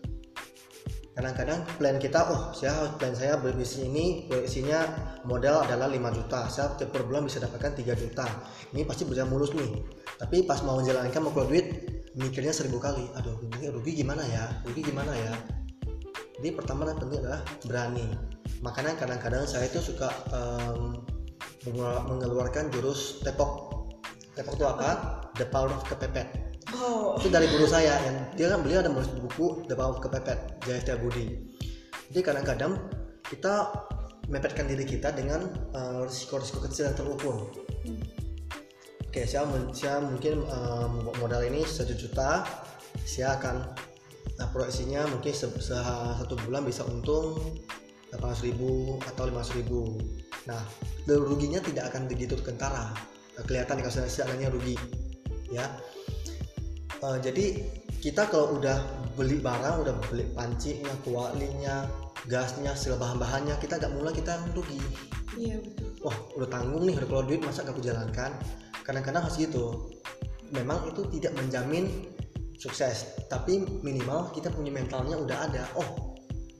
Kadang-kadang 1.10 1.66
plan 1.76 1.96
kita 1.98 2.20
oh 2.32 2.42
saya 2.54 2.96
plan 2.96 3.12
saya 3.12 3.36
berbisnis 3.40 3.88
ini 3.88 4.30
proyeksinya 4.30 4.78
modal 5.26 5.64
adalah 5.64 5.90
5 5.90 6.16
juta. 6.16 6.46
Saya 6.52 6.76
tiap 6.76 6.94
bulan 7.02 7.26
bisa 7.26 7.42
dapatkan 7.42 7.76
3 7.76 7.96
juta. 7.98 8.24
Ini 8.76 8.84
pasti 8.84 9.08
berjalan 9.08 9.32
mulus 9.32 9.50
nih. 9.56 9.80
Tapi 10.20 10.44
pas 10.44 10.60
mau 10.62 10.78
menjalankan 10.78 11.20
mau 11.24 11.32
keluar 11.32 11.48
duit 11.48 11.66
mikirnya 12.14 12.52
seribu 12.52 12.78
kali. 12.78 13.08
Aduh 13.16 13.36
ini 13.48 13.72
rugi 13.72 13.96
gimana 13.96 14.22
ya? 14.28 14.44
Rugi 14.64 14.80
gimana 14.86 15.12
ya? 15.16 15.32
Jadi 16.40 16.56
pertama 16.56 16.88
yang 16.88 16.96
penting 16.96 17.20
adalah 17.20 17.42
berani. 17.68 18.06
Makanya 18.64 18.96
kadang-kadang 18.96 19.44
saya 19.44 19.68
itu 19.68 19.80
suka 19.82 20.08
mengelu- 20.32 21.19
mengeluarkan 21.66 22.72
jurus 22.72 23.20
tepok. 23.20 23.84
Tepok 24.32 24.54
itu 24.56 24.66
apa? 24.66 24.90
The 25.36 25.46
power 25.48 25.72
of 25.72 25.84
kepepet. 25.84 26.50
Oh. 26.70 27.18
itu 27.18 27.26
dari 27.26 27.50
guru 27.50 27.66
saya 27.66 27.98
yang 28.06 28.16
dia 28.38 28.46
kan 28.46 28.62
beliau 28.62 28.78
ada 28.78 28.90
menulis 28.92 29.10
buku 29.10 29.66
The 29.66 29.74
Power 29.74 29.98
of 29.98 30.00
Kepepet 30.04 30.62
Jaya 30.62 30.94
Budi. 31.02 31.50
Jadi 32.10 32.20
kadang-kadang 32.22 32.78
kita 33.26 33.74
mepetkan 34.30 34.70
diri 34.70 34.86
kita 34.86 35.10
dengan 35.10 35.50
eh, 35.74 36.00
risiko-risiko 36.06 36.62
kecil 36.62 36.90
yang 36.90 36.96
terukur. 36.96 37.50
Oke 39.02 39.26
saya, 39.26 39.50
saya 39.74 39.98
mungkin 39.98 40.46
eh, 40.46 40.86
modal 41.18 41.42
ini 41.50 41.66
satu 41.66 41.90
juta 41.98 42.46
saya 43.02 43.34
akan 43.38 43.74
nah 44.38 44.48
proyeksinya 44.54 45.04
mungkin 45.10 45.34
se- 45.34 45.52
se- 45.60 46.14
satu 46.16 46.34
bulan 46.46 46.64
bisa 46.64 46.86
untung 46.86 47.36
800 48.14 48.46
ribu 48.46 48.96
atau 49.04 49.28
500 49.28 49.58
ribu 49.60 50.00
nah 50.48 50.62
ruginya 51.06 51.60
tidak 51.60 51.92
akan 51.92 52.06
begitu 52.06 52.38
kentara. 52.40 52.92
Kelihatan 53.48 53.80
kalau 53.80 54.08
seandainya 54.08 54.52
rugi 54.52 54.76
ya. 55.48 55.66
Eh, 57.00 57.18
jadi 57.24 57.44
kita 58.00 58.28
kalau 58.28 58.60
udah 58.60 58.80
beli 59.16 59.40
barang 59.40 59.84
udah 59.84 59.94
beli 60.08 60.24
pancinya 60.32 60.92
kualinya 61.04 61.84
gasnya 62.28 62.72
segala 62.76 63.08
bahan-bahannya 63.08 63.56
kita 63.60 63.80
agak 63.80 63.92
mulai 63.96 64.12
kita 64.12 64.40
rugi. 64.52 64.80
Iya 65.36 65.62
betul. 65.62 65.88
wah 66.00 66.16
udah 66.36 66.48
tanggung 66.48 66.84
nih 66.88 66.96
udah 66.96 67.06
keluar 67.06 67.24
duit 67.28 67.40
masa 67.44 67.64
gak 67.64 67.76
aku 67.76 67.84
jalankan? 67.84 68.32
Kadang-kadang 68.84 69.24
harus 69.24 69.36
gitu. 69.36 69.92
Memang 70.50 70.90
itu 70.90 71.06
tidak 71.16 71.32
menjamin 71.38 72.08
sukses 72.60 73.16
tapi 73.32 73.64
minimal 73.80 74.28
kita 74.36 74.52
punya 74.52 74.72
mentalnya 74.74 75.16
udah 75.16 75.38
ada. 75.48 75.64
Oh 75.78 76.16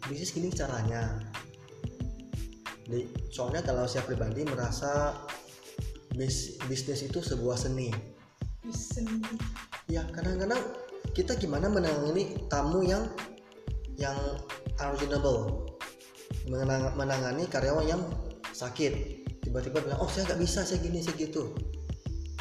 bisnis 0.09 0.33
gini 0.33 0.49
caranya 0.51 1.21
soalnya 3.31 3.63
kalau 3.63 3.87
saya 3.87 4.03
pribadi 4.07 4.43
merasa 4.43 5.15
bis- 6.15 6.59
bisnis 6.67 7.07
itu 7.07 7.23
sebuah 7.23 7.57
seni. 7.57 7.91
Bisa. 8.61 9.03
ya 9.91 10.07
kadang-kadang 10.13 10.61
kita 11.17 11.35
gimana 11.35 11.67
menangani 11.67 12.39
tamu 12.47 12.85
yang 12.85 13.09
yang 13.99 14.17
unreasonable. 14.79 15.67
Mengenang- 16.47 16.95
menangani 16.95 17.45
karyawan 17.51 17.87
yang 17.87 18.03
sakit. 18.55 19.23
Tiba-tiba 19.41 19.83
bilang 19.83 19.99
oh 19.99 20.11
saya 20.11 20.31
nggak 20.31 20.41
bisa 20.41 20.63
saya 20.63 20.79
gini 20.79 21.03
saya 21.03 21.17
gitu. 21.19 21.57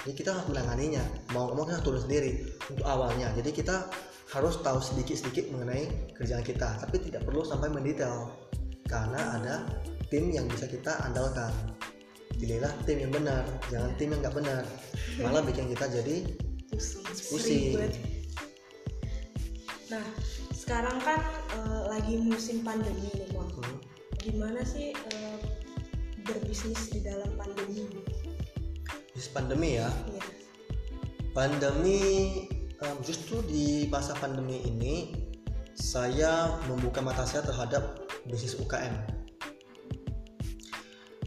Jadi 0.05 0.13
kita 0.15 0.31
harus 0.31 0.47
menanganinya. 0.47 1.03
Mau 1.35 1.51
ngomong 1.51 1.71
kita 1.71 1.81
turun 1.83 2.01
sendiri 2.03 2.47
untuk 2.71 2.85
awalnya. 2.87 3.31
Jadi 3.35 3.51
kita 3.51 3.89
harus 4.31 4.61
tahu 4.61 4.79
sedikit-sedikit 4.79 5.51
mengenai 5.51 6.13
kerjaan 6.15 6.45
kita. 6.45 6.79
Tapi 6.79 7.01
tidak 7.03 7.27
perlu 7.27 7.43
sampai 7.43 7.67
mendetail. 7.73 8.31
Karena 8.87 9.37
ada 9.37 9.55
tim 10.09 10.33
yang 10.33 10.45
bisa 10.49 10.65
kita 10.65 10.97
andalkan 11.05 11.53
pilihlah 12.37 12.71
tim 12.85 13.01
yang 13.01 13.13
benar 13.13 13.45
jangan 13.69 13.91
tim 13.97 14.09
yang 14.13 14.21
nggak 14.25 14.35
benar 14.37 14.63
malah 15.21 15.41
bikin 15.45 15.69
kita 15.71 15.85
jadi 15.89 16.17
Pusing. 16.69 17.01
Pusing. 17.33 17.81
Nah, 19.89 20.05
sekarang 20.53 21.01
kan 21.01 21.17
eh, 21.57 21.81
lagi 21.89 22.21
musim 22.21 22.61
pandemi 22.61 23.09
nih, 23.09 23.25
hmm, 23.33 23.75
Gimana 24.21 24.61
sih 24.61 24.93
eh, 24.93 25.37
berbisnis 26.23 26.93
di 26.93 27.01
dalam 27.01 27.33
pandemi? 27.33 27.89
bisnis 29.11 29.33
pandemi 29.33 29.69
ya 29.81 29.89
Iya. 30.07 30.23
pandemi 31.35 31.99
em, 32.79 32.97
justru 33.03 33.43
di 33.43 33.89
masa 33.91 34.15
pandemi 34.15 34.63
ini 34.63 34.95
saya 35.75 36.55
membuka 36.71 37.03
mata 37.03 37.27
saya 37.27 37.43
terhadap 37.43 38.07
bisnis 38.29 38.55
UKM 38.55 38.93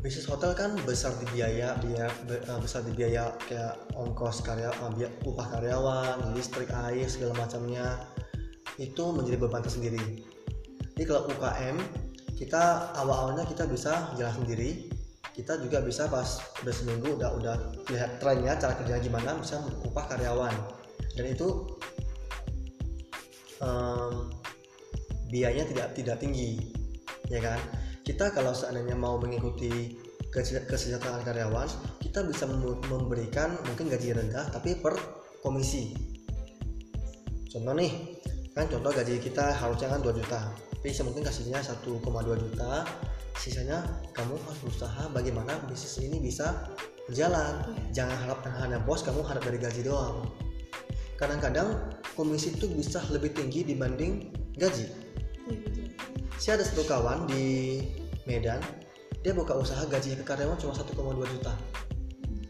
bisnis 0.03 0.27
hotel 0.27 0.51
kan 0.59 0.75
besar 0.83 1.15
di 1.23 1.27
biaya 1.31 1.79
biaya 1.79 2.11
be- 2.27 2.43
eh, 2.43 2.59
besar 2.59 2.83
di 2.83 2.91
biaya 2.91 3.31
kayak 3.47 3.79
ongkos 3.95 4.43
karya 4.43 4.75
eh, 4.75 4.91
biaya 4.99 5.11
upah 5.23 5.47
karyawan 5.55 6.35
listrik 6.35 6.69
air 6.91 7.07
segala 7.07 7.39
macamnya. 7.39 8.03
Itu 8.83 9.15
menjadi 9.15 9.39
beban 9.39 9.63
tersendiri. 9.63 10.27
Jadi 10.99 11.05
kalau 11.07 11.31
UKM 11.31 11.77
kita 12.35 12.91
awal-awalnya 12.99 13.47
kita 13.47 13.65
bisa 13.71 14.11
jalan 14.19 14.43
sendiri. 14.43 14.91
Kita 15.33 15.57
juga 15.65 15.81
bisa 15.81 16.11
pas 16.13 16.45
udah 16.61 16.75
seminggu 16.75 17.17
udah 17.17 17.31
udah 17.41 17.57
lihat 17.89 18.21
trennya 18.21 18.53
cara 18.59 18.77
kerja 18.77 19.01
gimana 19.01 19.39
bisa 19.39 19.63
upah 19.87 20.05
karyawan. 20.11 20.53
Dan 21.15 21.31
itu 21.31 21.79
em, 23.63 24.29
biayanya 25.31 25.65
tidak 25.73 25.87
tidak 25.97 26.17
tinggi 26.21 26.75
ya 27.33 27.41
kan 27.41 27.57
kita 28.03 28.35
kalau 28.35 28.51
seandainya 28.51 28.99
mau 28.99 29.19
mengikuti 29.19 29.99
kese- 30.35 30.67
kesejahteraan 30.67 31.23
karyawan 31.23 31.69
kita 32.03 32.27
bisa 32.27 32.47
mem- 32.51 32.83
memberikan 32.91 33.55
mungkin 33.67 33.87
gaji 33.91 34.15
rendah 34.15 34.51
tapi 34.51 34.79
per 34.79 34.99
komisi. 35.43 35.95
Contoh 37.51 37.75
nih 37.75 38.19
kan 38.53 38.69
contoh 38.69 38.93
gaji 38.93 39.17
kita 39.23 39.55
harusnya 39.57 39.89
kan 39.97 40.01
2 40.05 40.19
juta 40.19 40.41
tapi 40.83 40.91
mungkin 41.07 41.23
kasihnya 41.23 41.63
1,2 41.63 42.43
juta 42.43 42.83
sisanya 43.39 43.87
kamu 44.13 44.35
harus 44.35 44.59
berusaha 44.67 45.03
bagaimana 45.15 45.63
bisnis 45.71 46.03
ini 46.03 46.19
bisa 46.19 46.67
berjalan. 47.07 47.63
Jangan 47.95 48.19
harap 48.27 48.43
hanya 48.63 48.83
bos 48.83 49.07
kamu 49.07 49.23
harap 49.23 49.47
dari 49.47 49.63
gaji 49.63 49.87
doang. 49.87 50.27
Kadang-kadang 51.15 51.95
komisi 52.19 52.51
itu 52.51 52.67
bisa 52.67 52.99
lebih 53.15 53.31
tinggi 53.31 53.63
dibanding 53.63 54.35
gaji. 54.59 55.02
Saya 56.43 56.59
ada 56.59 56.67
satu 56.67 56.83
kawan 56.83 57.31
di 57.31 57.79
Medan. 58.27 58.59
Dia 59.23 59.31
buka 59.31 59.55
usaha 59.55 59.79
gaji 59.87 60.19
ke 60.19 60.27
karyawan 60.27 60.59
cuma 60.59 60.75
1,2 60.75 60.91
juta. 61.39 61.55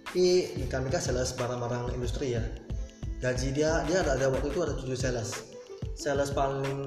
Tapi 0.08 0.48
mereka 0.56 0.96
sales 0.96 1.36
barang-barang 1.36 1.92
industri 1.92 2.32
ya. 2.32 2.40
Gaji 3.20 3.52
dia 3.52 3.84
dia 3.84 4.00
ada, 4.00 4.16
ada 4.16 4.32
waktu 4.32 4.48
itu 4.48 4.64
ada 4.64 4.72
7 4.80 4.96
sales. 4.96 5.44
Sales 5.92 6.32
paling 6.32 6.80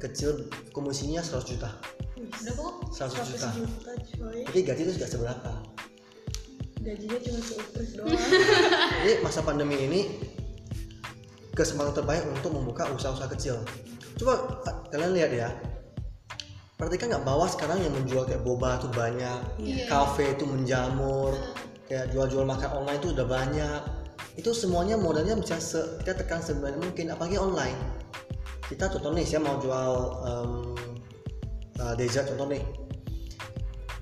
kecil 0.00 0.48
komisinya 0.72 1.20
100 1.20 1.52
juta. 1.52 1.68
Berapa 2.16 2.60
kok? 2.64 2.76
100 2.96 3.28
juta. 3.28 3.48
100 3.52 3.60
juta 3.60 3.92
coy. 4.16 4.40
tapi 4.48 4.58
gaji 4.64 4.80
itu 4.88 4.92
juga 4.96 5.08
seberapa? 5.12 5.52
Gajinya 6.80 7.18
cuma 7.28 7.40
seupres 7.44 7.90
doang. 7.92 8.16
jadi 9.04 9.20
masa 9.20 9.44
pandemi 9.44 9.76
ini 9.84 10.00
kesempatan 11.52 11.92
terbaik 11.92 12.24
untuk 12.32 12.56
membuka 12.56 12.88
usaha-usaha 12.88 13.28
kecil. 13.36 13.60
Coba 14.16 14.64
ah, 14.64 14.80
kalian 14.88 15.12
lihat 15.12 15.32
ya 15.36 15.52
perhatikan 16.78 17.10
nggak 17.10 17.26
bawah 17.26 17.44
sekarang 17.44 17.82
yang 17.82 17.90
menjual 17.90 18.22
kayak 18.22 18.40
boba 18.40 18.78
tuh 18.78 18.88
banyak 18.88 19.38
Iya. 19.58 19.90
kafe 19.90 20.32
itu 20.32 20.46
menjamur 20.46 21.34
kayak 21.84 22.08
jual-jual 22.08 22.44
makan 22.44 22.70
online 22.76 22.98
itu 22.98 23.10
udah 23.10 23.26
banyak. 23.26 23.80
Itu 24.34 24.54
semuanya 24.54 24.94
modalnya 24.94 25.34
bisa 25.34 25.58
se- 25.58 25.98
kita 25.98 26.14
tekan 26.16 26.38
sebenarnya 26.38 26.78
mungkin 26.78 27.10
apalagi 27.10 27.34
online. 27.36 27.74
Kita 28.64 28.86
contoh 28.88 29.10
nih 29.10 29.26
saya 29.26 29.40
mau 29.40 29.58
jual 29.58 29.92
em, 30.22 30.52
uh, 31.76 31.94
dessert 31.96 32.28
contoh 32.28 32.46
nih. 32.46 32.62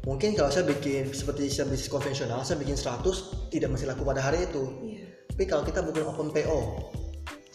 Mungkin 0.05 0.37
kalau 0.37 0.51
saya 0.51 0.63
bikin 0.63 1.11
seperti 1.11 1.49
saya 1.49 1.67
bisnis 1.67 1.89
konvensional 1.89 2.45
saya 2.45 2.61
bikin 2.61 2.77
100 2.77 3.03
tidak 3.49 3.73
mesti 3.73 3.87
laku 3.87 4.05
pada 4.05 4.21
hari 4.21 4.45
itu. 4.45 4.65
Iya. 4.85 5.03
tapi 5.27 5.45
kalau 5.45 5.63
kita 5.63 5.81
bikin 5.83 6.01
open 6.03 6.33
PO 6.33 6.59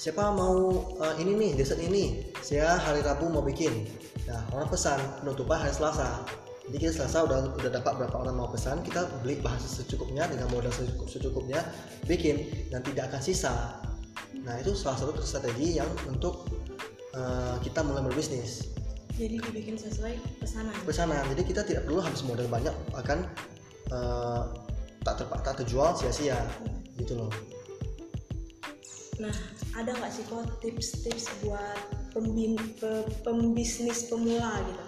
siapa 0.01 0.33
mau 0.33 0.81
uh, 0.97 1.13
ini 1.21 1.37
nih 1.37 1.51
dessert 1.61 1.77
ini 1.77 2.33
saya 2.41 2.73
hari 2.81 3.05
Rabu 3.05 3.29
mau 3.29 3.45
bikin. 3.45 3.85
Nah 4.25 4.41
orang 4.49 4.65
pesan 4.65 4.97
penutupan 5.21 5.61
hari 5.61 5.69
Selasa. 5.69 6.25
Jadi 6.65 6.77
kita 6.81 6.93
Selasa 6.97 7.29
udah 7.29 7.53
udah 7.53 7.69
dapat 7.69 8.01
berapa 8.01 8.15
orang 8.17 8.33
mau 8.33 8.49
pesan 8.49 8.81
kita 8.81 9.05
beli 9.21 9.37
bahan 9.45 9.61
secukupnya 9.61 10.25
dengan 10.25 10.49
modal 10.49 10.73
secukup, 10.73 11.05
secukupnya 11.05 11.61
bikin. 12.09 12.49
Dan 12.73 12.81
tidak 12.81 13.13
akan 13.13 13.21
sisa. 13.21 13.77
Nah 14.41 14.57
itu 14.57 14.73
salah 14.73 14.97
satu 14.97 15.13
strategi 15.21 15.77
yang 15.77 15.89
untuk 16.09 16.49
uh, 17.13 17.61
kita 17.61 17.85
mulai 17.85 18.01
berbisnis. 18.01 18.73
Jadi 19.21 19.37
dibikin 19.37 19.77
sesuai 19.77 20.17
pesanan. 20.41 20.73
pesanan. 20.81 21.21
Jadi 21.29 21.41
kita 21.45 21.61
tidak 21.61 21.85
perlu 21.85 22.01
habis 22.01 22.25
modal 22.25 22.49
banyak 22.49 22.73
akan 22.97 23.29
uh, 23.93 24.49
tak 25.05 25.21
terpak 25.21 25.45
tak 25.45 25.61
terjual 25.61 25.93
sia-sia. 25.93 26.41
Gitu 26.97 27.13
loh 27.13 27.29
Nah, 29.21 29.35
ada 29.77 29.93
nggak 29.93 30.09
sih 30.09 30.25
kok 30.25 30.49
tips-tips 30.65 31.29
buat 31.45 31.77
pembin 32.09 32.57
pe- 32.81 33.05
pembisnis 33.21 34.09
pemula 34.09 34.57
gitu? 34.65 34.83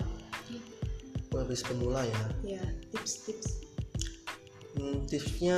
habis 1.34 1.66
pemula 1.66 2.06
ya 2.06 2.24
Ya, 2.46 2.64
tips-tips. 2.94 3.66
Hmm, 4.78 5.02
tipsnya 5.10 5.58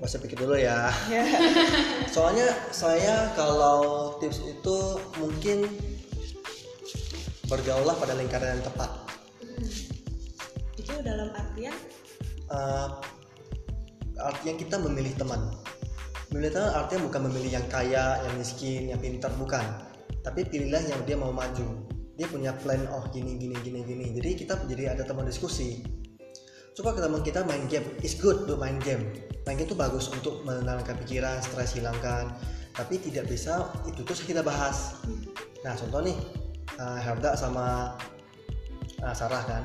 saya 0.00 0.20
pikir 0.22 0.38
dulu 0.42 0.54
ya. 0.56 0.88
Ya. 1.12 1.22
Soalnya 2.14 2.46
saya 2.72 3.30
kalau 3.36 4.14
tips 4.22 4.40
itu 4.40 4.76
mungkin 5.18 5.66
bergaulah 7.46 7.92
pada 7.98 8.14
lingkaran 8.16 8.58
yang 8.58 8.64
tepat. 8.64 8.90
Itu 10.78 10.94
dalam 11.02 11.30
artian 11.34 11.74
Eh, 12.50 12.88
artinya 14.18 14.54
kita 14.58 14.76
memilih 14.82 15.14
teman. 15.14 15.59
Memilih 16.30 16.54
teman 16.54 16.70
artinya 16.78 17.00
bukan 17.10 17.20
memilih 17.26 17.50
yang 17.58 17.66
kaya, 17.66 18.22
yang 18.22 18.34
miskin, 18.38 18.90
yang 18.94 19.02
pintar, 19.02 19.34
bukan. 19.34 19.66
Tapi 20.22 20.46
pilihlah 20.46 20.82
yang 20.86 21.02
dia 21.02 21.18
mau 21.18 21.34
maju. 21.34 21.90
Dia 22.14 22.30
punya 22.30 22.54
plan, 22.54 22.86
oh 22.94 23.02
gini, 23.10 23.34
gini, 23.34 23.58
gini, 23.64 23.82
gini. 23.82 24.06
Jadi 24.14 24.46
kita 24.46 24.54
jadi 24.70 24.94
ada 24.94 25.02
teman 25.02 25.26
diskusi. 25.26 25.82
Coba 26.78 26.94
kita 26.94 27.10
kita 27.26 27.42
main 27.44 27.66
game, 27.66 27.84
it's 28.00 28.14
good 28.14 28.46
to 28.46 28.54
main 28.54 28.78
game. 28.86 29.10
Main 29.42 29.58
game 29.58 29.66
itu 29.66 29.74
bagus 29.74 30.06
untuk 30.06 30.46
menenangkan 30.46 30.96
pikiran, 31.02 31.42
stres 31.42 31.74
hilangkan. 31.74 32.30
Tapi 32.78 33.02
tidak 33.02 33.26
bisa 33.26 33.66
itu 33.90 34.06
terus 34.06 34.22
kita 34.22 34.40
bahas. 34.40 35.02
Nah 35.66 35.74
contoh 35.74 36.00
nih, 36.00 36.14
uh, 36.78 36.96
Herda 37.02 37.34
sama 37.34 37.98
uh, 39.02 39.14
Sarah 39.16 39.42
kan. 39.50 39.62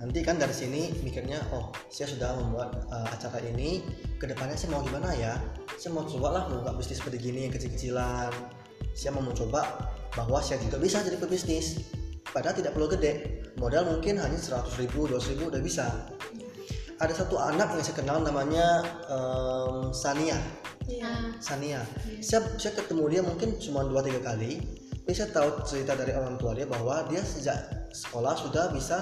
Nanti 0.00 0.24
kan 0.24 0.40
dari 0.40 0.56
sini 0.56 0.90
mikirnya, 1.04 1.38
oh 1.54 1.70
saya 1.92 2.10
sudah 2.10 2.32
membuat 2.40 2.88
uh, 2.88 3.08
acara 3.12 3.38
ini, 3.44 3.84
ke 4.16 4.26
depannya 4.26 4.56
saya 4.56 4.74
mau 4.74 4.82
gimana 4.82 5.12
ya? 5.14 5.36
Saya 5.80 5.96
mau 5.96 6.04
coba 6.04 6.28
lah 6.36 6.42
membuka 6.52 6.76
bisnis 6.76 7.00
seperti 7.00 7.32
gini 7.32 7.48
yang 7.48 7.56
kecil-kecilan. 7.56 8.28
Saya 8.92 9.16
mau 9.16 9.24
mencoba 9.24 9.64
bahwa 10.12 10.36
saya 10.44 10.60
juga 10.60 10.76
bisa 10.76 11.00
jadi 11.00 11.16
pebisnis. 11.16 11.80
Padahal 12.20 12.52
tidak 12.52 12.76
perlu 12.76 12.84
gede, 12.92 13.40
modal 13.56 13.88
mungkin 13.88 14.20
hanya 14.20 14.36
100 14.36 14.76
ribu, 14.76 15.08
200 15.08 15.32
ribu 15.32 15.48
udah 15.48 15.62
bisa. 15.64 15.88
Ada 17.00 17.24
satu 17.24 17.40
anak 17.40 17.72
yang 17.72 17.80
saya 17.80 17.96
kenal 17.96 18.20
namanya 18.20 18.84
em, 19.08 19.88
Sania. 19.96 20.36
Iya. 20.84 21.08
Ah, 21.08 21.32
Sania. 21.40 21.80
Saya, 22.20 22.44
saya 22.60 22.76
ketemu 22.76 23.04
dia 23.08 23.22
mungkin 23.24 23.56
cuma 23.56 23.80
dua 23.88 24.04
tiga 24.04 24.20
kali. 24.20 24.60
Tapi 25.00 25.16
saya 25.16 25.32
tahu 25.32 25.64
cerita 25.64 25.96
dari 25.96 26.12
orang 26.12 26.36
tua 26.36 26.52
dia 26.52 26.68
bahwa 26.68 27.08
dia 27.08 27.24
sejak 27.24 27.56
sekolah 27.96 28.36
sudah 28.36 28.68
bisa 28.68 29.00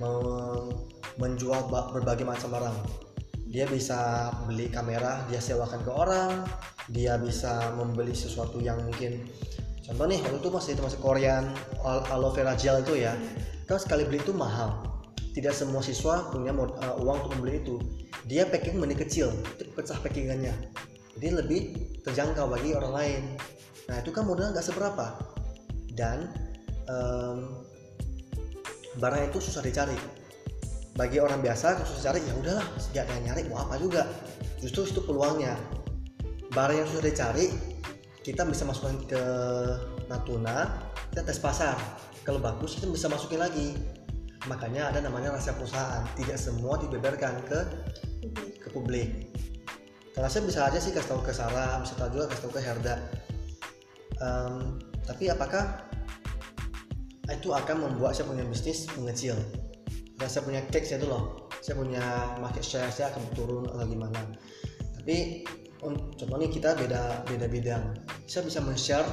men- 0.00 0.80
menjual 1.20 1.68
ba- 1.68 1.92
berbagai 1.92 2.24
macam 2.24 2.56
barang. 2.56 3.05
Dia 3.46 3.64
bisa 3.70 4.30
beli 4.44 4.68
kamera, 4.68 5.22
dia 5.30 5.38
sewakan 5.38 5.80
ke 5.86 5.90
orang. 5.92 6.32
Dia 6.90 7.18
bisa 7.18 7.74
membeli 7.74 8.14
sesuatu 8.14 8.62
yang 8.62 8.78
mungkin 8.86 9.26
contoh 9.86 10.06
nih 10.06 10.18
waktu 10.22 10.38
itu 10.42 10.50
masih 10.50 10.72
masih 10.82 10.98
Korean 10.98 11.50
al- 11.82 12.06
aloe 12.10 12.34
vera 12.34 12.54
gel 12.58 12.82
itu 12.82 12.98
ya. 13.06 13.14
Kan 13.66 13.78
sekali 13.78 14.06
beli 14.06 14.22
itu 14.22 14.34
mahal. 14.34 14.82
Tidak 15.34 15.52
semua 15.52 15.84
siswa 15.84 16.32
punya 16.32 16.50
uh, 16.54 16.96
uang 17.02 17.26
untuk 17.26 17.32
membeli 17.38 17.60
itu. 17.62 17.76
Dia 18.26 18.48
packing 18.48 18.78
mending 18.78 18.98
kecil, 18.98 19.30
pecah 19.76 19.98
packingannya 20.00 20.54
jadi 21.16 21.40
lebih 21.40 21.60
terjangkau 22.04 22.46
bagi 22.46 22.76
orang 22.76 22.92
lain 22.92 23.22
nah 23.88 23.96
itu 24.02 24.10
kan 24.12 24.28
modal 24.28 24.52
nggak 24.52 24.66
seberapa 24.66 25.16
dan 25.96 26.28
em, 26.86 27.38
barang 29.00 29.32
itu 29.32 29.38
susah 29.40 29.64
dicari 29.64 29.96
bagi 30.96 31.20
orang 31.20 31.44
biasa 31.44 31.76
kalau 31.76 31.84
susah 31.84 32.16
dicari 32.16 32.24
ya 32.24 32.34
udahlah 32.40 32.66
sejak 32.80 33.04
dia 33.04 33.20
nyari 33.20 33.44
mau 33.52 33.60
apa 33.68 33.76
juga. 33.76 34.08
Justru 34.56 34.88
itu 34.88 35.00
peluangnya. 35.04 35.52
Barang 36.56 36.80
yang 36.80 36.88
susah 36.88 37.04
dicari 37.04 37.52
kita 38.24 38.48
bisa 38.48 38.64
masukkan 38.64 38.96
ke 39.04 39.22
Natuna 40.08 40.88
kita 41.12 41.22
tes 41.22 41.36
pasar. 41.36 41.76
Kalau 42.24 42.40
bagus 42.40 42.80
kita 42.80 42.88
bisa 42.88 43.12
masukin 43.12 43.44
lagi. 43.44 43.76
Makanya 44.48 44.88
ada 44.88 45.04
namanya 45.04 45.36
rahasia 45.36 45.52
perusahaan. 45.52 46.00
Tidak 46.16 46.38
semua 46.40 46.80
dibeberkan 46.80 47.44
ke 47.44 47.60
ke 48.64 48.68
publik. 48.72 49.36
Kalau 50.16 50.32
saya 50.32 50.48
bisa 50.48 50.64
aja 50.64 50.80
sih 50.80 50.96
kasih 50.96 51.12
tahu 51.12 51.20
ke 51.20 51.32
Sarah 51.36 51.76
bisa 51.84 51.92
tahu 51.92 52.16
juga 52.16 52.32
kasih 52.32 52.42
tahu 52.48 52.52
ke 52.56 52.60
Herda. 52.64 52.96
Em, 54.16 54.80
tapi 55.04 55.28
apakah 55.28 55.84
itu 57.28 57.52
akan 57.52 57.84
membuat 57.84 58.16
saya 58.16 58.24
punya 58.32 58.48
bisnis 58.48 58.88
mengecil 58.96 59.36
dan 60.16 60.28
saya 60.32 60.42
punya 60.44 60.60
cake 60.72 60.88
saya 60.88 60.98
itu 61.04 61.08
loh. 61.08 61.48
Saya 61.60 61.76
punya 61.76 62.04
market 62.40 62.64
share 62.64 62.88
saya 62.92 63.12
akan 63.12 63.22
turun 63.36 63.64
atau 63.68 63.84
gimana. 63.84 64.20
Tapi 65.00 65.44
un- 65.84 66.12
contoh 66.16 66.36
nih 66.40 66.50
kita 66.50 66.72
beda 66.76 67.24
beda 67.28 67.46
bidang. 67.48 67.84
Saya 68.24 68.48
bisa 68.48 68.58
men-share 68.64 69.06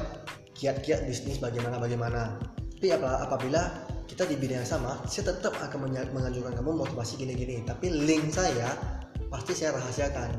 kiat-kiat 0.56 1.04
bisnis 1.04 1.44
bagaimana 1.44 1.76
bagaimana. 1.78 2.40
Tapi 2.80 2.88
apa- 2.96 3.28
apabila 3.28 3.62
kita 4.08 4.28
di 4.28 4.36
bidang 4.38 4.62
yang 4.64 4.70
sama 4.70 5.00
saya 5.08 5.34
tetap 5.34 5.56
akan 5.60 5.92
mengajukan 5.92 6.56
kamu 6.56 6.72
motivasi 6.72 7.20
gini-gini. 7.20 7.64
Tapi 7.68 7.92
link 7.92 8.32
saya 8.32 8.72
pasti 9.28 9.52
saya 9.58 9.76
rahasiakan. 9.76 10.30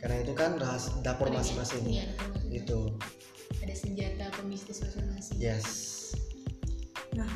Karena 0.00 0.16
itu 0.24 0.32
kan 0.32 0.56
rahas 0.56 0.90
dapur 1.04 1.28
masing-masing. 1.28 1.84
iya, 1.84 2.08
ada 2.08 2.40
termasuk. 2.40 2.56
itu 2.56 2.78
ada 3.60 3.74
senjata 3.76 4.24
pembisnis 4.32 4.80
masing-masing. 4.80 5.36
Yes. 5.36 5.66
Nah, 7.12 7.28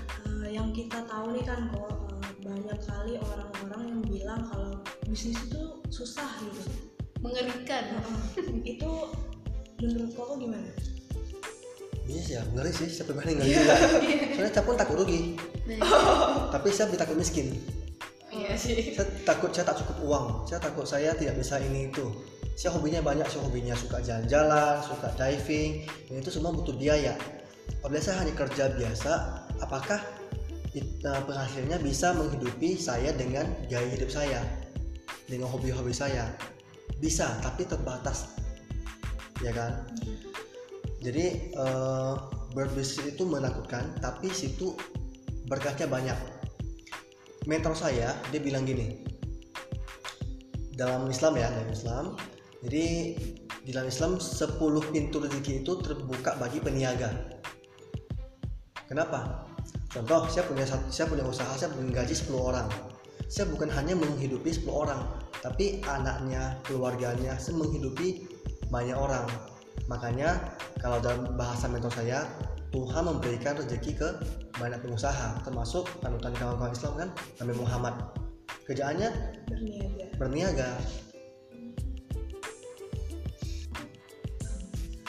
yang 0.54 0.70
kita 0.70 1.02
tahu 1.10 1.34
nih 1.34 1.42
kan 1.42 1.66
kok 1.74 1.90
eh, 2.22 2.32
banyak 2.46 2.78
kali 2.86 3.18
orang-orang 3.18 3.82
yang 3.90 4.00
bilang 4.06 4.40
kalau 4.46 4.78
bisnis 5.10 5.34
itu 5.50 5.82
susah 5.90 6.30
gitu. 6.46 6.62
mengerikan. 7.18 7.98
Itu 8.62 9.10
menurut 9.82 10.12
koko 10.14 10.38
gimana? 10.38 10.70
bisnis 12.06 12.38
ya. 12.38 12.42
Ngeri 12.54 12.70
sih 12.70 12.86
saya 12.86 13.10
pribadi 13.10 13.34
ngeri 13.34 13.50
juga. 13.50 13.74
Soalnya 14.38 14.52
saya 14.54 14.62
pun 14.62 14.76
takut 14.78 14.96
rugi. 15.02 15.20
Nah, 15.66 15.80
tapi 16.54 16.68
saya 16.70 16.86
lebih 16.92 17.00
takut 17.02 17.16
miskin? 17.18 17.58
Iya 18.30 18.54
sih. 18.54 18.94
Saya 18.94 19.10
takut 19.26 19.50
saya 19.50 19.74
tak 19.74 19.82
cukup 19.82 19.96
uang. 20.06 20.26
Saya 20.46 20.60
takut 20.62 20.86
saya 20.86 21.16
tidak 21.18 21.34
bisa 21.40 21.58
ini 21.58 21.90
itu. 21.90 22.06
Saya 22.54 22.76
hobinya 22.78 23.02
banyak 23.02 23.26
saya 23.26 23.42
hobinya 23.42 23.74
suka 23.74 23.98
jalan-jalan 24.04 24.84
suka 24.86 25.08
diving. 25.18 25.88
Dan 26.06 26.22
itu 26.22 26.30
semua 26.30 26.54
butuh 26.54 26.76
biaya. 26.76 27.18
Apabila 27.80 28.04
saya 28.04 28.20
hanya 28.20 28.36
kerja 28.36 28.68
biasa 28.76 29.12
apakah 29.64 30.00
it- 30.74 31.00
eh, 31.06 31.22
penghasilnya 31.24 31.78
bisa 31.80 32.12
menghidupi 32.12 32.74
saya 32.74 33.14
dengan 33.14 33.46
gaya 33.70 33.88
hidup 33.94 34.10
saya 34.10 34.42
dengan 35.30 35.48
hobi-hobi 35.48 35.94
saya. 35.94 36.34
Bisa 36.98 37.40
tapi 37.40 37.64
terbatas. 37.64 38.34
Ya 39.40 39.54
kan? 39.54 39.86
Jadi 41.00 41.54
eh, 41.54 42.14
berbisnis 42.52 43.14
itu 43.14 43.22
menakutkan 43.24 43.94
tapi 44.02 44.28
situ 44.34 44.74
berkahnya 45.46 45.86
banyak. 45.86 46.18
Mentor 47.44 47.76
saya 47.76 48.16
dia 48.32 48.40
bilang 48.40 48.64
gini 48.64 49.04
dalam 50.74 51.06
Islam 51.06 51.38
ya 51.38 51.48
dalam 51.52 51.70
Islam 51.70 52.04
jadi 52.64 52.84
di 53.64 53.70
dalam 53.72 53.88
Islam 53.88 54.16
10 54.16 54.60
pintu 54.92 55.20
rezeki 55.20 55.64
itu 55.64 55.72
terbuka 55.80 56.36
bagi 56.36 56.60
peniaga. 56.60 57.08
Kenapa 58.88 59.48
contoh 59.94 60.26
saya 60.26 60.44
punya 60.50 60.66
saya 60.66 61.06
punya 61.06 61.22
usaha 61.22 61.54
saya 61.54 61.70
menggaji 61.78 62.12
10 62.12 62.34
orang. 62.34 62.66
Saya 63.30 63.46
bukan 63.48 63.70
hanya 63.70 63.94
menghidupi 63.94 64.50
10 64.50 64.66
orang 64.68 65.00
tapi 65.38 65.78
anaknya 65.86 66.58
keluarganya 66.66 67.38
saya 67.38 67.54
menghidupi 67.62 68.26
banyak 68.68 68.98
orang. 68.98 69.28
Makanya 69.86 70.56
kalau 70.82 70.98
dalam 70.98 71.38
bahasa 71.38 71.70
mentor 71.70 71.94
saya 71.94 72.26
Tuhan 72.74 73.06
memberikan 73.06 73.54
rezeki 73.54 73.92
ke 73.94 74.08
banyak 74.58 74.82
pengusaha 74.82 75.38
termasuk 75.46 75.86
panutan 76.02 76.34
kawan-kawan 76.34 76.74
Islam 76.74 76.94
kan 76.98 77.08
Nabi 77.38 77.54
Muhammad. 77.54 77.94
Kerjaannya 78.66 79.10
Berniaga. 79.46 80.04
berniaga. 80.18 80.70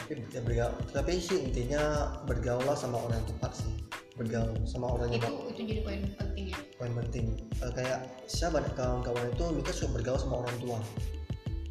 Tapi 0.05 0.53
ya 0.53 0.69
tapi 0.93 1.17
sih 1.17 1.49
intinya 1.49 2.13
bergaul 2.29 2.77
sama 2.77 3.01
orang 3.01 3.17
yang 3.17 3.29
tepat 3.33 3.57
sih 3.57 3.84
bergaul 4.15 4.55
sama 4.63 4.95
orang 4.95 5.11
yang 5.11 5.23
itu 5.27 5.33
itu 5.51 5.61
jadi 5.75 5.81
poin 5.83 6.01
penting 6.15 6.45
ya? 6.51 6.57
Paling 6.79 6.95
penting. 7.03 7.25
Eh, 7.59 7.71
kayak 7.75 7.99
saya 8.31 8.49
banyak 8.55 8.73
kawan-kawan 8.75 9.27
itu 9.27 9.43
mereka 9.51 9.71
suka 9.75 9.89
bergaul 9.99 10.19
sama 10.19 10.35
orang 10.43 10.55
tua. 10.63 10.79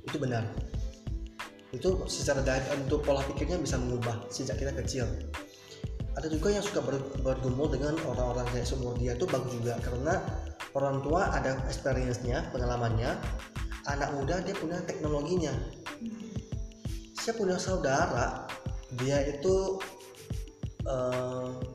Itu 0.04 0.16
benar. 0.20 0.44
Itu 1.72 2.04
secara 2.07 2.44
diet 2.44 2.68
untuk 2.76 3.02
pola 3.02 3.24
pikirnya 3.24 3.57
bisa 3.59 3.80
mengubah 3.80 4.28
sejak 4.28 4.61
kita 4.61 4.72
kecil. 4.76 5.09
Ada 6.14 6.30
juga 6.30 6.54
yang 6.54 6.62
suka 6.62 6.85
ber- 6.85 7.11
bergumul 7.24 7.66
dengan 7.72 7.98
orang-orang 8.07 8.46
kayak 8.54 8.68
seumur 8.68 8.94
dia 8.94 9.18
itu 9.18 9.26
bagus 9.26 9.50
juga 9.59 9.74
karena 9.83 10.22
orang 10.76 11.02
tua 11.02 11.33
ada 11.33 11.59
experience-nya 11.66 12.54
pengalamannya. 12.54 13.18
Anak 13.90 14.16
muda 14.16 14.40
dia 14.44 14.54
punya 14.57 14.78
teknologinya. 14.85 15.52
Saya 17.18 17.35
punya 17.40 17.57
saudara 17.57 18.46
dia 19.00 19.18
itu 19.26 19.80
eh, 20.87 21.74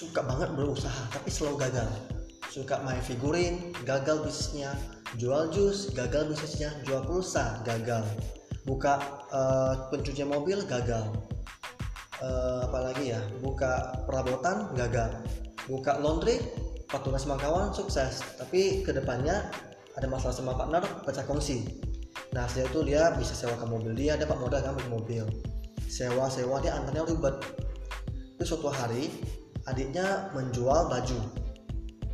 suka 0.00 0.24
banget 0.24 0.48
berusaha 0.56 1.12
tapi 1.12 1.28
selalu 1.28 1.68
gagal. 1.68 1.88
Suka 2.48 2.80
main 2.80 3.04
figurin 3.04 3.76
gagal 3.84 4.24
bisnisnya. 4.24 4.72
Jual 5.20 5.52
jus 5.52 5.92
gagal 5.92 6.32
bisnisnya. 6.32 6.72
Jual 6.88 7.04
pulsa 7.04 7.60
gagal. 7.68 8.02
Buka 8.64 8.96
eh, 9.28 9.74
pencucian 9.92 10.32
mobil 10.32 10.64
gagal. 10.64 11.04
Eh, 12.24 12.60
apalagi 12.64 13.12
ya? 13.12 13.20
Buka 13.44 14.02
perabotan 14.08 14.72
gagal. 14.72 15.20
Buka 15.68 16.00
laundry 16.00 16.40
patungan 16.88 17.20
sama 17.20 17.36
kawan 17.36 17.70
sukses. 17.76 18.24
Tapi 18.40 18.80
ke 18.80 18.96
depannya 18.96 19.52
ada 20.00 20.08
masalah 20.08 20.32
sama 20.32 20.56
partner 20.56 20.80
pecah 21.04 21.28
kongsi. 21.28 21.68
Nah 22.32 22.48
setelah 22.48 22.72
itu 22.72 22.80
dia 22.88 23.02
bisa 23.20 23.36
sewakan 23.36 23.68
mobil 23.68 23.92
dia 23.92 24.16
dapat 24.16 24.40
modal 24.40 24.64
kan 24.64 24.74
mobil. 24.88 25.28
Sewa 25.86 26.26
sewa 26.32 26.56
dia 26.58 26.72
antarnya 26.72 27.04
ribet. 27.04 27.36
Terus 28.40 28.48
suatu 28.56 28.72
hari 28.72 29.12
adiknya 29.68 30.32
menjual 30.32 30.88
baju. 30.88 31.18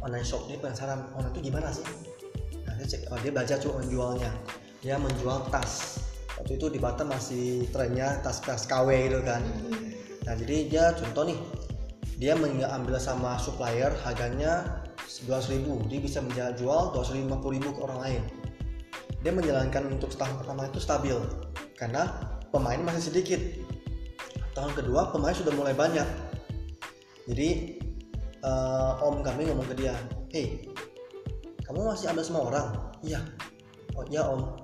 Online 0.03 0.27
shop 0.27 0.47
dia 0.51 0.59
penasaran 0.59 1.07
online 1.15 1.35
itu 1.35 1.41
gimana 1.51 1.69
sih? 1.71 1.87
Nah 2.67 2.75
dia 2.79 2.87
cek 2.87 3.11
oh, 3.11 3.19
dia 3.23 3.31
belajar 3.31 3.57
cuma 3.63 3.83
menjualnya. 3.83 4.31
Dia 4.83 4.99
menjual 4.99 5.51
tas. 5.51 6.03
Waktu 6.37 6.61
itu 6.61 6.67
di 6.69 6.79
Batam 6.79 7.11
masih 7.11 7.67
trennya 7.73 8.21
tas-tas 8.21 8.69
KW 8.69 8.89
gitu 9.09 9.21
kan. 9.25 9.43
Nah 10.27 10.35
jadi 10.37 10.57
dia 10.69 10.85
contoh 10.95 11.27
nih 11.31 11.39
dia 12.17 12.33
mengambil 12.37 12.97
sama 12.97 13.37
supplier 13.37 13.93
harganya 14.05 14.85
11.000 15.05 15.65
dia 15.89 16.01
bisa 16.01 16.19
menjual 16.21 16.93
250.000 16.93 17.77
ke 17.77 17.81
orang 17.81 18.01
lain. 18.03 18.23
Dia 19.25 19.33
menjalankan 19.33 19.91
untuk 19.91 20.13
tahun 20.15 20.39
pertama 20.39 20.69
itu 20.69 20.79
stabil 20.79 21.17
karena 21.77 22.09
pemain 22.53 22.79
masih 22.85 23.11
sedikit. 23.13 23.41
Tahun 24.57 24.73
kedua 24.73 25.13
pemain 25.13 25.37
sudah 25.37 25.53
mulai 25.53 25.77
banyak 25.77 26.26
jadi 27.27 27.79
eh, 28.43 28.93
om 29.03 29.21
kami 29.21 29.51
ngomong 29.51 29.67
ke 29.71 29.75
dia 29.83 29.95
hei 30.31 30.67
kamu 31.67 31.83
masih 31.83 32.07
ambil 32.15 32.23
semua 32.23 32.43
orang? 32.47 32.69
Iya. 33.03 33.21
Oh 33.99 34.07
iya 34.07 34.23
om. 34.23 34.55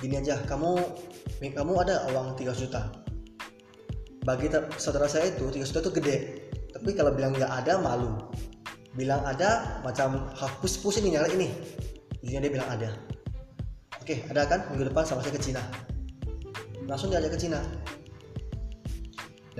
Gini 0.00 0.16
aja 0.16 0.40
kamu 0.48 0.80
kamu 1.52 1.72
ada 1.84 2.08
uang 2.16 2.32
3 2.32 2.48
juta. 2.56 2.88
Bagi 4.24 4.48
saudara 4.80 5.04
saya 5.04 5.28
itu 5.28 5.44
3 5.52 5.60
juta 5.68 5.80
itu 5.84 5.92
gede. 6.00 6.16
Tapi 6.72 6.96
kalau 6.96 7.12
bilang 7.12 7.36
nggak 7.36 7.52
ada 7.60 7.76
malu. 7.84 8.16
Bilang 8.96 9.20
ada 9.28 9.80
macam 9.84 10.32
hapus 10.32 10.80
pusing 10.80 11.04
nih 11.04 11.20
nyari 11.20 11.36
ini. 11.36 11.48
Ujungnya 12.24 12.48
dia 12.48 12.52
bilang 12.56 12.70
ada. 12.72 12.90
Oke 14.00 14.24
ada 14.32 14.48
kan? 14.48 14.64
Minggu 14.72 14.88
depan 14.88 15.04
sama 15.04 15.20
saya 15.20 15.36
ke 15.36 15.44
Cina. 15.44 15.60
Langsung 16.88 17.12
diajak 17.12 17.36
ke 17.36 17.38
Cina. 17.44 17.60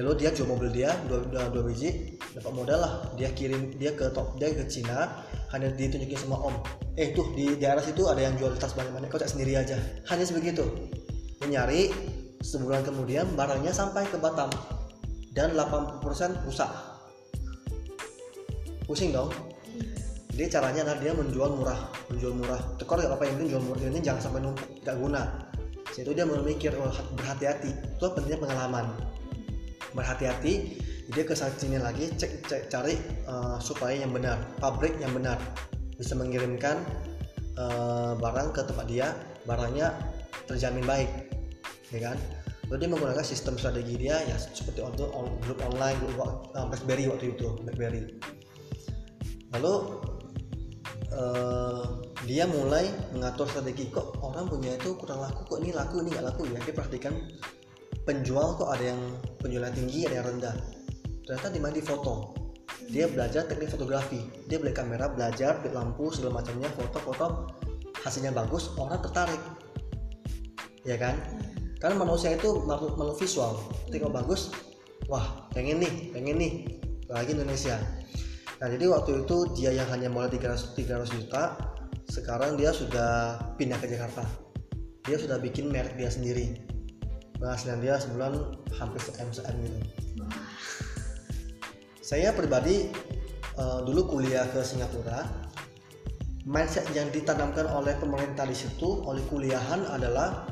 Lalu 0.01 0.17
dia 0.17 0.33
jual 0.33 0.49
mobil 0.49 0.73
dia 0.73 0.97
dua, 1.05 1.29
dua, 1.29 1.53
dua 1.53 1.69
biji 1.69 2.17
dapat 2.37 2.53
modal 2.55 2.79
lah. 2.83 2.93
Dia 3.19 3.31
kirim 3.35 3.75
dia 3.77 3.95
ke 3.95 4.11
top 4.15 4.39
dia 4.39 4.53
ke 4.55 4.67
Cina 4.71 5.25
hanya 5.51 5.71
ditunjukin 5.75 6.19
sama 6.19 6.39
om. 6.39 6.57
Eh 6.95 7.11
tuh 7.15 7.31
di 7.35 7.59
daerah 7.59 7.83
situ 7.83 8.07
ada 8.07 8.23
yang 8.23 8.35
jual 8.39 8.55
tas 8.59 8.75
banyak-banyak. 8.75 9.11
Kau 9.11 9.19
cek 9.19 9.35
sendiri 9.35 9.59
aja. 9.59 9.79
Hanya 10.11 10.25
sebegitu. 10.27 10.67
Dia 11.41 11.47
nyari 11.49 11.91
sebulan 12.41 12.87
kemudian 12.87 13.27
barangnya 13.35 13.75
sampai 13.75 14.07
ke 14.07 14.17
Batam. 14.21 14.51
Dan 15.31 15.55
80% 15.55 16.03
rusak. 16.47 16.71
Pusing 18.87 19.15
dong. 19.15 19.31
Jadi 20.35 20.47
caranya 20.51 20.83
adalah 20.87 20.99
dia 20.99 21.13
menjual 21.15 21.51
murah 21.55 22.01
menjual 22.11 22.35
murah. 22.35 22.59
Tekor 22.77 22.99
gak 22.99 23.09
apa-apa 23.09 23.25
yang 23.31 23.35
penting 23.39 23.51
jual 23.55 23.63
murah. 23.63 23.81
Ini 23.87 24.01
jangan 24.03 24.21
sampai 24.21 24.41
numpuk 24.43 24.69
gak 24.83 24.99
guna. 24.99 25.23
Situ 25.95 26.11
dia 26.11 26.27
memikir 26.27 26.75
oh, 26.75 26.91
berhati-hati. 27.15 27.71
Itu 27.97 28.07
pentingnya 28.11 28.39
pengalaman. 28.43 28.87
Berhati-hati 29.95 30.53
dia 31.11 31.25
ke 31.27 31.35
sini 31.35 31.79
lagi 31.83 32.07
cek, 32.15 32.47
cek 32.47 32.63
cari 32.71 32.95
uh, 33.27 33.59
supaya 33.59 33.99
yang 33.99 34.15
benar 34.15 34.39
pabrik 34.63 34.95
yang 35.03 35.11
benar. 35.11 35.37
Bisa 35.99 36.17
mengirimkan 36.17 36.81
uh, 37.59 38.15
barang 38.17 38.55
ke 38.55 38.63
tempat 38.65 38.87
dia 38.89 39.13
barangnya 39.45 39.93
terjamin 40.47 40.87
baik 40.87 41.11
ya 41.91 42.11
kan? 42.11 42.19
Lalu 42.71 42.87
dia 42.87 42.89
menggunakan 42.95 43.27
sistem 43.27 43.59
strategi 43.59 43.99
dia 43.99 44.23
ya 44.23 44.39
seperti 44.39 44.87
untuk 44.87 45.11
on, 45.11 45.35
grup 45.43 45.59
online 45.67 45.99
grup 45.99 46.17
uh, 46.55 46.67
BlackBerry 46.71 47.11
waktu 47.11 47.35
itu 47.35 47.59
BlackBerry. 47.67 48.15
Lalu 49.51 49.75
uh, 51.11 52.07
dia 52.23 52.47
mulai 52.47 52.87
mengatur 53.11 53.51
strategi 53.51 53.91
kok 53.91 54.23
orang 54.23 54.47
punya 54.47 54.79
itu 54.79 54.95
kurang 54.95 55.27
laku 55.27 55.43
kok 55.43 55.59
ini 55.59 55.75
laku 55.75 56.07
ini 56.07 56.15
nggak 56.15 56.27
laku 56.31 56.47
ya? 56.47 56.63
Dia 56.63 56.75
perhatikan 56.79 57.15
penjual 58.07 58.55
kok 58.55 58.71
ada 58.71 58.95
yang 58.95 59.03
penjualan 59.43 59.75
tinggi 59.75 60.07
ada 60.07 60.23
yang 60.23 60.27
rendah 60.39 60.55
ternyata 61.31 61.55
di 61.55 61.63
mana 61.63 61.75
di 61.79 61.85
foto. 61.87 62.35
Dia 62.91 63.07
belajar 63.07 63.47
teknik 63.47 63.71
fotografi. 63.71 64.19
Dia 64.51 64.59
beli 64.59 64.75
kamera 64.75 65.07
belajar 65.07 65.63
beli 65.63 65.79
lampu 65.79 66.11
segala 66.11 66.43
macamnya 66.43 66.67
foto-foto 66.75 67.47
hasilnya 68.03 68.35
bagus 68.35 68.75
orang 68.75 68.99
tertarik. 68.99 69.39
Ya 70.83 70.99
kan? 70.99 71.15
Karena 71.79 72.03
manusia 72.03 72.35
itu 72.35 72.67
makhluk 72.67 72.99
makhluk 72.99 73.23
visual. 73.23 73.63
Ketika 73.87 74.11
bagus 74.11 74.51
wah 75.07 75.47
pengen 75.55 75.79
nih 75.79 76.11
pengen 76.11 76.35
nih. 76.35 76.53
Lagi 77.07 77.31
Indonesia. 77.39 77.79
Nah 78.59 78.67
jadi 78.67 78.91
waktu 78.91 79.23
itu 79.23 79.37
dia 79.55 79.71
yang 79.71 79.87
hanya 79.87 80.11
mulai 80.11 80.35
300, 80.35 80.75
300 80.75 81.15
juta 81.15 81.43
sekarang 82.11 82.59
dia 82.59 82.75
sudah 82.75 83.39
pindah 83.55 83.79
ke 83.79 83.87
Jakarta. 83.87 84.27
Dia 85.07 85.15
sudah 85.15 85.39
bikin 85.39 85.71
merek 85.71 85.95
dia 85.95 86.11
sendiri. 86.11 86.59
Penghasilan 87.39 87.79
dia 87.79 88.03
sebulan 88.03 88.35
hampir 88.83 88.99
se 88.99 89.15
M 89.15 89.31
gitu 89.31 89.79
saya 92.11 92.35
pribadi 92.35 92.91
uh, 93.55 93.87
dulu 93.87 94.19
kuliah 94.19 94.43
ke 94.51 94.67
Singapura. 94.67 95.23
Mindset 96.43 96.91
yang 96.91 97.07
ditanamkan 97.15 97.71
oleh 97.71 97.95
pemerintah 98.03 98.43
di 98.51 98.57
situ 98.57 99.07
oleh 99.07 99.23
kuliahan 99.31 99.87
adalah 99.87 100.43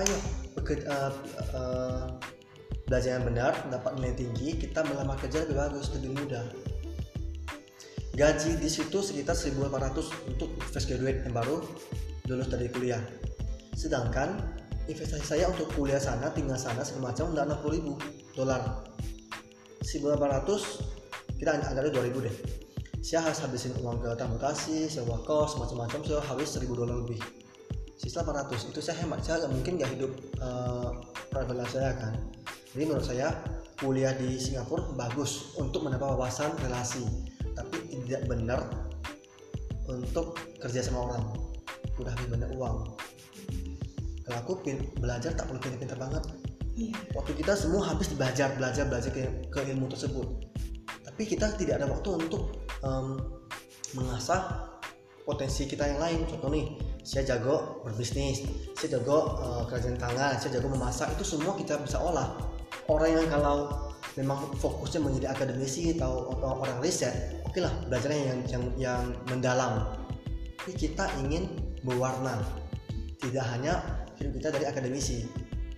ayo 0.00 0.16
bekerja, 0.56 0.88
uh, 0.88 1.12
uh, 1.52 2.02
belajar 2.88 3.20
yang 3.20 3.28
benar 3.28 3.52
dapat 3.68 4.00
nilai 4.00 4.16
tinggi 4.16 4.56
kita 4.56 4.80
melamar 4.88 5.20
kerja 5.20 5.44
lebih 5.44 5.60
bagus 5.60 5.92
lebih 5.92 6.16
mudah. 6.24 6.46
Gaji 8.16 8.56
di 8.56 8.70
situ 8.72 9.04
sekitar 9.04 9.36
1.800 9.36 10.32
untuk 10.32 10.56
fresh 10.72 10.88
graduate 10.88 11.20
yang 11.28 11.36
baru 11.36 11.68
lulus 12.32 12.48
dari 12.48 12.72
kuliah. 12.72 13.02
Sedangkan 13.76 14.40
investasi 14.88 15.36
saya 15.36 15.52
untuk 15.52 15.68
kuliah 15.76 16.00
sana 16.00 16.32
tinggal 16.32 16.56
sana 16.56 16.80
segala 16.80 17.12
macam 17.12 17.36
udah 17.36 17.44
60.000 17.44 18.40
dolar 18.40 18.88
1.800 19.88 21.40
kita 21.40 21.48
anggap 21.56 21.88
2000 21.88 22.26
deh. 22.28 22.36
Saya 23.00 23.24
harus 23.24 23.40
habisin 23.40 23.72
uang 23.80 24.04
ke 24.04 24.10
transportasi 24.20 24.90
sewa 24.90 25.16
kos 25.24 25.56
macam-macam 25.56 26.04
saya 26.04 26.20
habis 26.28 26.52
1000 26.60 26.68
dolar 26.76 27.00
lebih. 27.00 27.16
Sisa 27.96 28.20
800 28.20 28.68
itu 28.68 28.84
saya 28.84 29.00
hemat. 29.00 29.24
Saya 29.24 29.48
mungkin 29.48 29.80
nggak 29.80 29.90
hidup 29.96 30.12
uh, 30.44 30.92
private 31.32 31.64
saya 31.72 31.96
kan. 31.96 32.12
Jadi 32.76 32.84
menurut 32.84 33.06
saya 33.06 33.32
kuliah 33.80 34.12
di 34.12 34.36
Singapura 34.36 34.84
bagus 34.92 35.56
untuk 35.56 35.88
mendapat 35.88 36.04
wawasan 36.12 36.52
relasi. 36.60 37.06
Tapi 37.56 37.88
tidak 37.88 38.28
benar 38.28 38.60
untuk 39.88 40.36
kerja 40.60 40.84
sama 40.84 41.08
orang. 41.08 41.24
Udah 41.96 42.12
lebih 42.20 42.36
banyak 42.36 42.50
uang. 42.60 42.76
Kalau 44.28 44.38
aku 44.44 44.52
belajar 45.00 45.32
tak 45.32 45.48
perlu 45.48 45.56
pintar-pintar 45.64 45.96
banget 45.96 46.47
Iya. 46.78 46.94
waktu 47.10 47.34
kita 47.34 47.58
semua 47.58 47.90
habis 47.90 48.06
belajar 48.14 48.54
belajar 48.54 48.86
belajar 48.86 49.10
ke, 49.10 49.26
ke 49.50 49.60
ilmu 49.74 49.90
tersebut. 49.90 50.46
Tapi 51.02 51.22
kita 51.26 51.50
tidak 51.58 51.82
ada 51.82 51.90
waktu 51.90 52.10
untuk 52.14 52.54
em, 52.86 53.18
mengasah 53.98 54.70
potensi 55.26 55.66
kita 55.66 55.90
yang 55.90 55.98
lain. 55.98 56.20
Contoh 56.30 56.54
nih 56.54 56.78
saya 57.02 57.34
jago 57.34 57.82
berbisnis 57.82 58.46
saya 58.78 58.94
jago 58.94 59.42
eh, 59.42 59.62
kerjaan 59.66 59.98
tangan 59.98 60.38
saya 60.38 60.60
jago 60.60 60.70
memasak 60.70 61.10
itu 61.18 61.26
semua 61.26 61.58
kita 61.58 61.82
bisa 61.82 61.98
olah. 61.98 62.38
Orang 62.86 63.10
yang 63.10 63.26
kalau 63.26 63.90
memang 64.14 64.54
fokusnya 64.54 65.02
menjadi 65.02 65.34
akademisi 65.34 65.98
atau, 65.98 66.30
atau 66.30 66.62
orang 66.62 66.78
riset 66.78 67.42
oke 67.42 67.58
lah 67.58 67.74
belajarnya 67.90 68.22
yang 68.22 68.40
yang 68.46 68.64
yang 68.78 69.02
mendalam. 69.26 69.98
Tapi 70.62 70.78
kita 70.78 71.10
ingin 71.26 71.50
berwarna. 71.82 72.38
Tidak 73.18 73.42
hanya 73.50 73.82
hidup 74.14 74.38
kita 74.38 74.48
dari 74.54 74.70
akademisi 74.70 75.26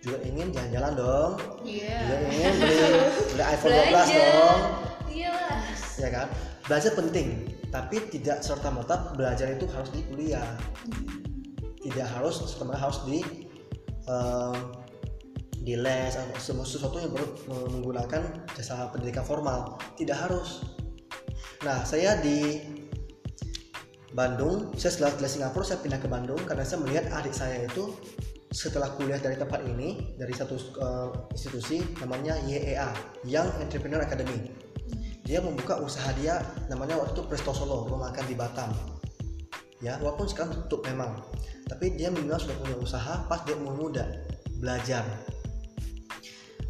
juga 0.00 0.18
ingin 0.24 0.48
jalan-jalan 0.52 0.92
dong. 0.96 1.32
Iya. 1.64 1.96
juga 2.04 2.16
ingin 2.32 2.52
beli, 2.56 2.76
beli 3.36 3.44
iPhone 3.44 3.72
12 3.72 3.88
Belajar. 3.92 4.24
dong. 4.32 4.60
Iya 5.10 5.34
ya 6.00 6.08
kan? 6.08 6.28
Belajar 6.64 6.92
penting 6.96 7.28
tapi 7.70 7.96
tidak 8.10 8.42
serta 8.42 8.68
merta 8.74 9.14
belajar 9.14 9.46
itu 9.52 9.68
harus 9.70 9.90
di 9.92 10.00
kuliah. 10.08 10.56
Tidak 11.80 12.08
harus 12.16 12.42
serta 12.42 12.64
merta 12.66 12.80
harus 12.88 12.98
di 13.06 13.20
em, 14.08 14.56
di 15.60 15.76
les 15.76 16.16
atau 16.16 16.40
semua 16.40 16.64
sesuatu 16.64 16.96
yang 16.96 17.12
baru 17.12 17.28
menggunakan 17.70 18.48
jasa 18.56 18.88
pendidikan 18.90 19.22
formal. 19.22 19.76
Tidak 20.00 20.16
harus. 20.16 20.64
Nah 21.62 21.84
saya 21.84 22.16
di 22.18 22.64
Bandung 24.10 24.74
saya 24.74 24.90
setelah 24.90 25.14
dari 25.22 25.30
Singapura 25.30 25.62
saya 25.62 25.78
pindah 25.78 26.00
ke 26.02 26.10
Bandung 26.10 26.40
karena 26.42 26.66
saya 26.66 26.82
melihat 26.82 27.06
adik 27.14 27.30
saya 27.30 27.62
itu 27.62 27.94
setelah 28.50 28.90
kuliah 28.98 29.22
dari 29.22 29.38
tempat 29.38 29.62
ini 29.62 30.18
dari 30.18 30.34
satu 30.34 30.58
eh, 30.58 31.08
institusi 31.30 31.78
namanya 32.02 32.34
YEA 32.42 32.90
Young 33.22 33.50
Entrepreneur 33.62 34.02
Academy. 34.02 34.50
Dia 35.22 35.38
membuka 35.38 35.78
usaha 35.78 36.10
dia 36.18 36.42
namanya 36.66 36.98
waktu 36.98 37.14
itu 37.14 37.22
Presto 37.30 37.54
Solo 37.54 37.86
rumah 37.86 38.10
makan 38.10 38.26
di 38.26 38.34
Batam. 38.34 38.74
Ya 39.78 39.96
walaupun 40.02 40.26
sekarang 40.26 40.66
tutup 40.66 40.84
memang 40.84 41.22
tapi 41.70 41.94
dia 41.94 42.10
minimal 42.10 42.42
sudah 42.42 42.58
punya 42.58 42.76
usaha 42.76 43.14
pas 43.30 43.46
dia 43.46 43.54
umur 43.54 43.78
muda 43.78 44.02
belajar. 44.58 45.06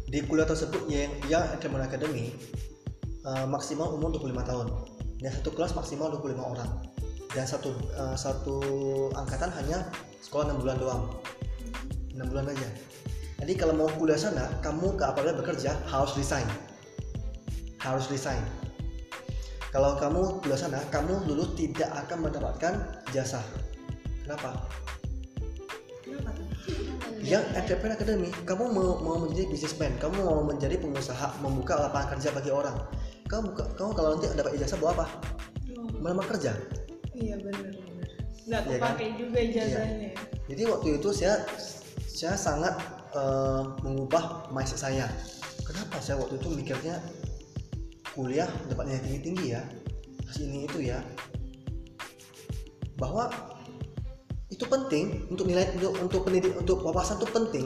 Di 0.05 0.21
kuliah 0.29 0.45
tersebut 0.45 0.85
yang 0.85 1.09
yang 1.25 1.49
Entrepreneur 1.49 1.89
Academy 1.89 2.29
eh, 3.25 3.45
maksimal 3.49 3.89
umur 3.97 4.13
25 4.21 4.37
tahun. 4.45 4.67
Dan 5.17 5.33
satu 5.33 5.49
kelas 5.53 5.73
maksimal 5.73 6.13
25 6.13 6.37
orang. 6.37 6.69
Dan 7.33 7.49
satu 7.49 7.73
eh, 7.73 8.13
satu 8.13 8.57
angkatan 9.17 9.49
hanya 9.57 9.89
sekolah 10.21 10.53
6 10.53 10.61
bulan 10.61 10.77
doang 10.77 11.03
6 12.21 12.31
bulan 12.31 12.45
aja 12.53 12.69
jadi 13.41 13.53
kalau 13.57 13.73
mau 13.73 13.89
kuliah 13.97 14.17
sana 14.21 14.45
kamu 14.61 14.93
ke 14.93 15.03
apabila 15.03 15.33
bekerja 15.41 15.73
harus 15.89 16.13
resign 16.13 16.45
harus 17.81 18.05
resign 18.13 18.41
kalau 19.73 19.97
kamu 19.97 20.37
kuliah 20.45 20.59
sana 20.59 20.77
kamu 20.93 21.25
dulu 21.25 21.49
tidak 21.57 21.89
akan 22.05 22.29
mendapatkan 22.29 22.73
jasa 23.09 23.41
kenapa 24.21 24.53
yang 27.21 27.45
entrepreneur 27.53 27.93
academy 27.97 28.29
kamu 28.45 28.65
mau, 28.73 28.97
mau 29.01 29.17
menjadi 29.21 29.49
businessman 29.49 29.93
kamu 30.01 30.21
mau 30.25 30.41
menjadi 30.45 30.77
pengusaha 30.77 31.37
membuka 31.41 31.77
lapangan 31.77 32.17
kerja 32.17 32.29
bagi 32.33 32.51
orang 32.53 32.77
kamu 33.29 33.53
kamu 33.55 33.91
kalau 33.93 34.09
nanti 34.17 34.27
dapat 34.33 34.53
ijazah 34.57 34.77
buat 34.81 34.93
apa 34.97 35.05
melamar 36.01 36.25
kerja 36.29 36.53
iya 37.13 37.37
benar 37.37 37.69
benar. 37.73 38.09
Nggak 38.41 38.61
Iya 38.65 38.73
kan? 38.73 38.81
kepakai 38.81 39.07
juga 39.21 39.37
ijazahnya. 39.37 40.09
ya. 40.09 40.13
jadi 40.49 40.61
waktu 40.67 40.87
itu 40.97 41.09
saya 41.13 41.35
saya 42.21 42.37
sangat 42.37 42.77
eh, 43.17 43.63
mengubah 43.81 44.53
mindset 44.53 44.85
saya. 44.85 45.09
Kenapa 45.65 45.97
saya 45.97 46.21
waktu 46.21 46.37
itu 46.37 46.53
mikirnya 46.53 47.01
kuliah 48.13 48.45
dapat 48.69 48.91
nilai 48.91 49.01
tinggi 49.01 49.21
tinggi 49.23 49.45
ya 49.57 49.63
terus 50.29 50.37
ini 50.45 50.69
itu 50.69 50.93
ya? 50.93 51.01
Bahwa 53.01 53.33
itu 54.53 54.61
penting 54.69 55.25
untuk 55.33 55.49
nilai 55.49 55.65
untuk 55.81 55.97
untuk 55.97 56.21
pendidik 56.29 56.53
untuk 56.53 56.85
wawasan 56.85 57.17
itu 57.17 57.27
penting 57.33 57.65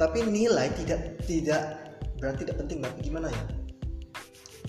tapi 0.00 0.24
nilai 0.24 0.72
tidak 0.80 1.20
tidak 1.28 1.92
berarti 2.16 2.48
tidak 2.48 2.56
penting 2.64 2.80
tapi 2.80 2.98
gimana 3.04 3.28
ya? 3.28 3.44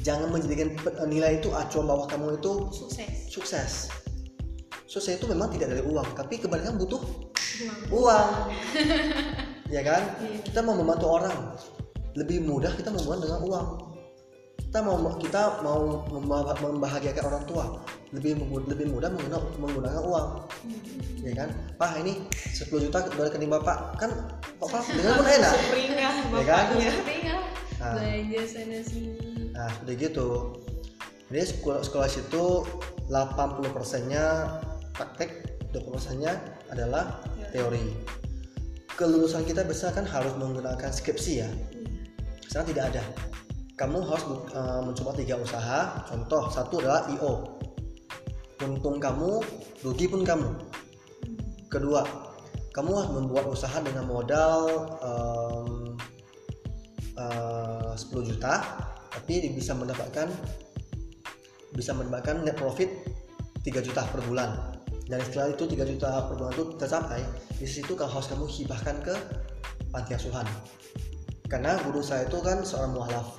Jangan 0.04 0.28
menjadikan 0.28 0.76
pe- 0.76 1.08
nilai 1.08 1.40
itu 1.40 1.56
acuan 1.56 1.88
bahwa 1.88 2.04
kamu 2.12 2.36
itu 2.36 2.52
Sukses. 2.76 3.32
sukses. 3.32 3.72
Sukses 4.92 5.16
itu 5.16 5.26
memang 5.32 5.56
tidak 5.56 5.72
dari 5.72 5.84
uang 5.88 6.20
tapi 6.20 6.36
kebanyakan 6.36 6.76
butuh 6.76 7.00
Uang. 7.92 8.30
ya 9.76 9.82
kan? 9.82 10.04
Iya. 10.22 10.40
kita 10.46 10.60
mau 10.62 10.76
membantu 10.78 11.08
orang. 11.10 11.36
Lebih 12.16 12.44
mudah 12.48 12.72
kita 12.76 12.92
membantu 12.92 13.28
dengan 13.28 13.42
uang. 13.44 13.68
Kita 14.60 14.80
mau 14.84 14.96
kita 15.20 15.42
mau 15.64 16.04
memba- 16.12 16.60
membahagiakan 16.60 17.24
orang 17.32 17.44
tua. 17.48 17.66
Lebih 18.12 18.40
lebih 18.68 18.88
mudah 18.92 19.12
menggunakan 19.12 19.56
menggunakan 19.60 20.02
uang. 20.04 20.28
Ya 21.24 21.34
kan? 21.36 21.50
Pak 21.80 21.92
ini 22.04 22.28
10 22.32 22.86
juta 22.88 23.04
balikin 23.16 23.44
di 23.46 23.50
bapak 23.52 24.00
kan 24.00 24.12
bapak 24.60 24.84
dengan 24.92 25.20
pun 25.20 25.28
enak. 25.28 25.54
Ya 26.32 26.44
kan? 26.44 26.66
Nah. 27.76 27.92
belanja 28.00 28.42
sana 28.48 28.80
sini. 28.82 29.52
nah 29.52 29.70
gitu. 29.86 30.58
Jadi 31.28 31.44
sekolah 31.58 31.82
sekolah 31.84 32.08
situ 32.08 32.64
80 33.12 33.76
persennya 33.76 34.58
praktek 34.96 35.60
20 35.76 35.96
persennya 35.96 36.34
adalah 36.72 37.20
teori. 37.56 37.88
Kelulusan 39.00 39.48
kita 39.48 39.64
biasa 39.64 39.96
kan 39.96 40.04
harus 40.04 40.36
menggunakan 40.36 40.92
skripsi 40.92 41.34
ya. 41.40 41.50
Sekarang 42.52 42.68
tidak 42.76 42.86
ada. 42.92 43.04
Kamu 43.80 44.04
harus 44.04 44.24
eh, 44.52 44.82
mencoba 44.84 45.12
tiga 45.16 45.40
usaha. 45.40 46.04
Contoh 46.12 46.52
satu 46.52 46.84
adalah 46.84 47.08
io 47.12 47.56
untung 48.64 49.00
kamu 49.00 49.40
rugi 49.84 50.12
pun 50.12 50.28
kamu. 50.28 50.50
Kedua 51.72 52.04
kamu 52.76 52.92
harus 52.92 53.12
membuat 53.16 53.46
usaha 53.48 53.80
dengan 53.80 54.04
modal 54.04 54.68
em, 55.00 55.68
eh, 57.16 57.92
10 57.96 58.28
juta 58.28 58.60
tapi 59.16 59.48
bisa 59.56 59.72
mendapatkan 59.72 60.28
bisa 61.72 61.96
mendapatkan 61.96 62.44
net 62.44 62.60
profit 62.60 62.92
3 63.64 63.80
juta 63.80 64.04
per 64.04 64.20
bulan 64.28 64.75
dan 65.06 65.22
setelah 65.22 65.54
itu 65.54 65.64
3 65.70 65.86
juta 65.86 66.10
per 66.26 66.34
bulan 66.34 66.52
itu 66.58 66.66
tercapai 66.82 67.22
di 67.62 67.68
situ 67.70 67.94
kan 67.94 68.10
harus 68.10 68.26
kamu 68.26 68.46
hibahkan 68.50 68.96
ke 69.06 69.16
panti 69.94 70.18
asuhan. 70.18 70.46
Karena 71.46 71.78
guru 71.86 72.02
saya 72.02 72.26
itu 72.26 72.42
kan 72.42 72.66
seorang 72.66 72.98
mualaf. 72.98 73.38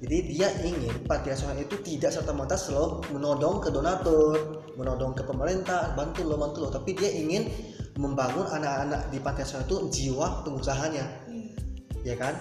Jadi 0.00 0.18
dia 0.32 0.48
ingin 0.64 1.04
panti 1.04 1.28
asuhan 1.32 1.60
itu 1.60 1.76
tidak 1.84 2.12
serta 2.12 2.32
merta 2.32 2.56
selalu 2.56 3.04
menodong 3.12 3.60
ke 3.60 3.68
donatur 3.68 4.64
menodong 4.74 5.14
ke 5.14 5.22
pemerintah 5.22 5.92
bantu 5.92 6.24
lo 6.24 6.40
bantu 6.40 6.64
lo. 6.64 6.68
Tapi 6.72 6.96
dia 6.96 7.12
ingin 7.12 7.52
membangun 8.00 8.48
anak-anak 8.48 9.12
di 9.12 9.20
panti 9.20 9.44
asuhan 9.44 9.68
itu 9.68 9.76
jiwa 9.92 10.40
pengusahanya. 10.40 11.04
Iya. 11.28 11.52
ya 12.00 12.14
kan? 12.16 12.34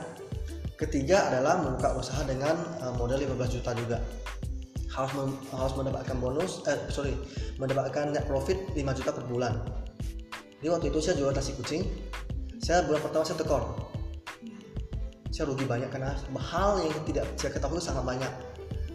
Ketiga 0.80 1.32
adalah 1.32 1.64
membuka 1.64 1.96
usaha 2.00 2.24
dengan 2.24 2.58
uh, 2.80 2.96
modal 2.96 3.20
15 3.20 3.56
juta 3.60 3.72
juga 3.76 3.98
harus 4.94 5.12
mem- 5.18 5.42
harus 5.50 5.74
mendapatkan 5.74 6.18
bonus 6.22 6.62
eh 6.70 6.78
sorry 6.94 7.18
mendapatkan 7.58 8.14
net 8.14 8.30
profit 8.30 8.58
5 8.78 8.78
juta 8.78 9.12
per 9.12 9.26
bulan. 9.26 9.54
Jadi 10.62 10.70
waktu 10.70 10.88
itu 10.94 11.00
saya 11.02 11.16
jual 11.20 11.34
nasi 11.34 11.52
kucing 11.58 11.84
saya 12.64 12.86
bulan 12.88 13.02
pertama 13.04 13.26
saya 13.26 13.38
tekor. 13.42 13.64
Saya 15.34 15.50
rugi 15.50 15.66
banyak 15.66 15.90
karena 15.90 16.14
hal 16.38 16.80
yang 16.80 16.96
tidak 17.10 17.26
saya 17.36 17.52
ketahui 17.52 17.82
sangat 17.82 18.06
banyak. 18.06 18.32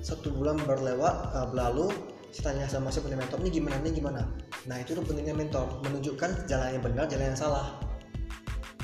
Satu 0.00 0.30
bulan 0.30 0.56
berlewat 0.62 1.34
uh, 1.34 1.50
berlalu 1.50 1.90
saya 2.30 2.54
tanya 2.54 2.64
sama 2.70 2.88
saya 2.88 3.02
punya 3.04 3.18
mentor 3.18 3.42
ini 3.42 3.50
gimana 3.50 3.76
ini 3.82 3.90
gimana? 3.98 4.22
Nah 4.70 4.76
itu 4.78 4.94
tuh 4.94 5.02
pentingnya 5.02 5.34
mentor 5.34 5.66
menunjukkan 5.82 6.46
jalan 6.46 6.78
yang 6.78 6.82
benar 6.84 7.04
jalan 7.10 7.34
yang 7.34 7.40
salah. 7.40 7.66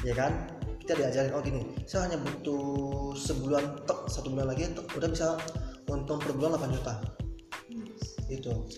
Ya 0.03 0.13
kan? 0.13 0.51
Kita 0.83 1.01
diajarin 1.01 1.33
oh 1.33 1.41
gini 1.41 1.63
saya 1.89 2.11
hanya 2.11 2.21
butuh 2.21 3.17
sebulan 3.17 3.89
tek 3.89 4.01
satu 4.11 4.29
bulan 4.29 4.53
lagi 4.53 4.69
tek, 4.69 4.85
udah 4.93 5.09
bisa 5.09 5.41
untung 5.89 6.21
per 6.21 6.33
bulan 6.37 6.57
8 6.57 6.77
juta. 6.77 6.95
Itu. 8.31 8.69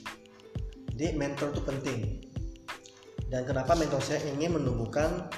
Jadi 0.97 1.15
mentor 1.15 1.53
itu 1.53 1.63
penting. 1.63 2.01
Dan 3.27 3.43
kenapa 3.43 3.75
mentor 3.75 4.01
saya 4.01 4.23
ingin 4.33 4.57
menumbuhkan 4.57 5.29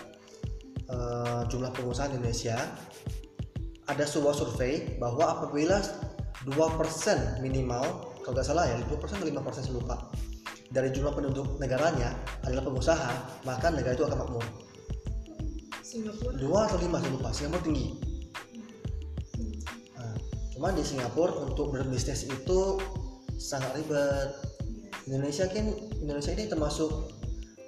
eh, 0.89 1.41
jumlah 1.49 1.73
pengusaha 1.75 2.13
di 2.13 2.21
Indonesia? 2.21 2.57
Ada 3.89 4.05
sebuah 4.05 4.37
survei 4.37 5.01
bahwa 5.01 5.41
apabila 5.41 5.81
2% 6.45 7.41
minimal 7.41 7.85
kalau 8.21 8.37
nggak 8.37 8.45
salah 8.45 8.69
ya 8.69 8.77
2% 8.85 8.93
atau 8.93 9.25
5% 9.25 9.65
saya 9.65 9.73
lupa 9.73 9.97
dari 10.69 10.93
jumlah 10.93 11.17
penduduk 11.17 11.57
negaranya 11.57 12.13
adalah 12.45 12.69
pengusaha 12.69 13.11
maka 13.49 13.73
negara 13.73 13.97
itu 13.97 14.05
akan 14.05 14.19
makmur. 14.21 14.45
Singapura? 15.81 16.37
Dua 16.37 16.61
atau 16.69 16.77
lima 16.85 17.01
saya 17.01 17.13
lupa. 17.17 17.29
Singapura 17.33 17.65
tinggi 17.65 17.87
cuma 20.59 20.75
di 20.75 20.83
Singapura 20.83 21.47
untuk 21.47 21.71
berbisnis 21.71 22.27
itu 22.27 22.83
sangat 23.39 23.79
ribet. 23.79 24.35
Indonesia 25.07 25.47
kan 25.47 25.71
Indonesia 26.03 26.35
ini 26.35 26.51
termasuk 26.51 27.15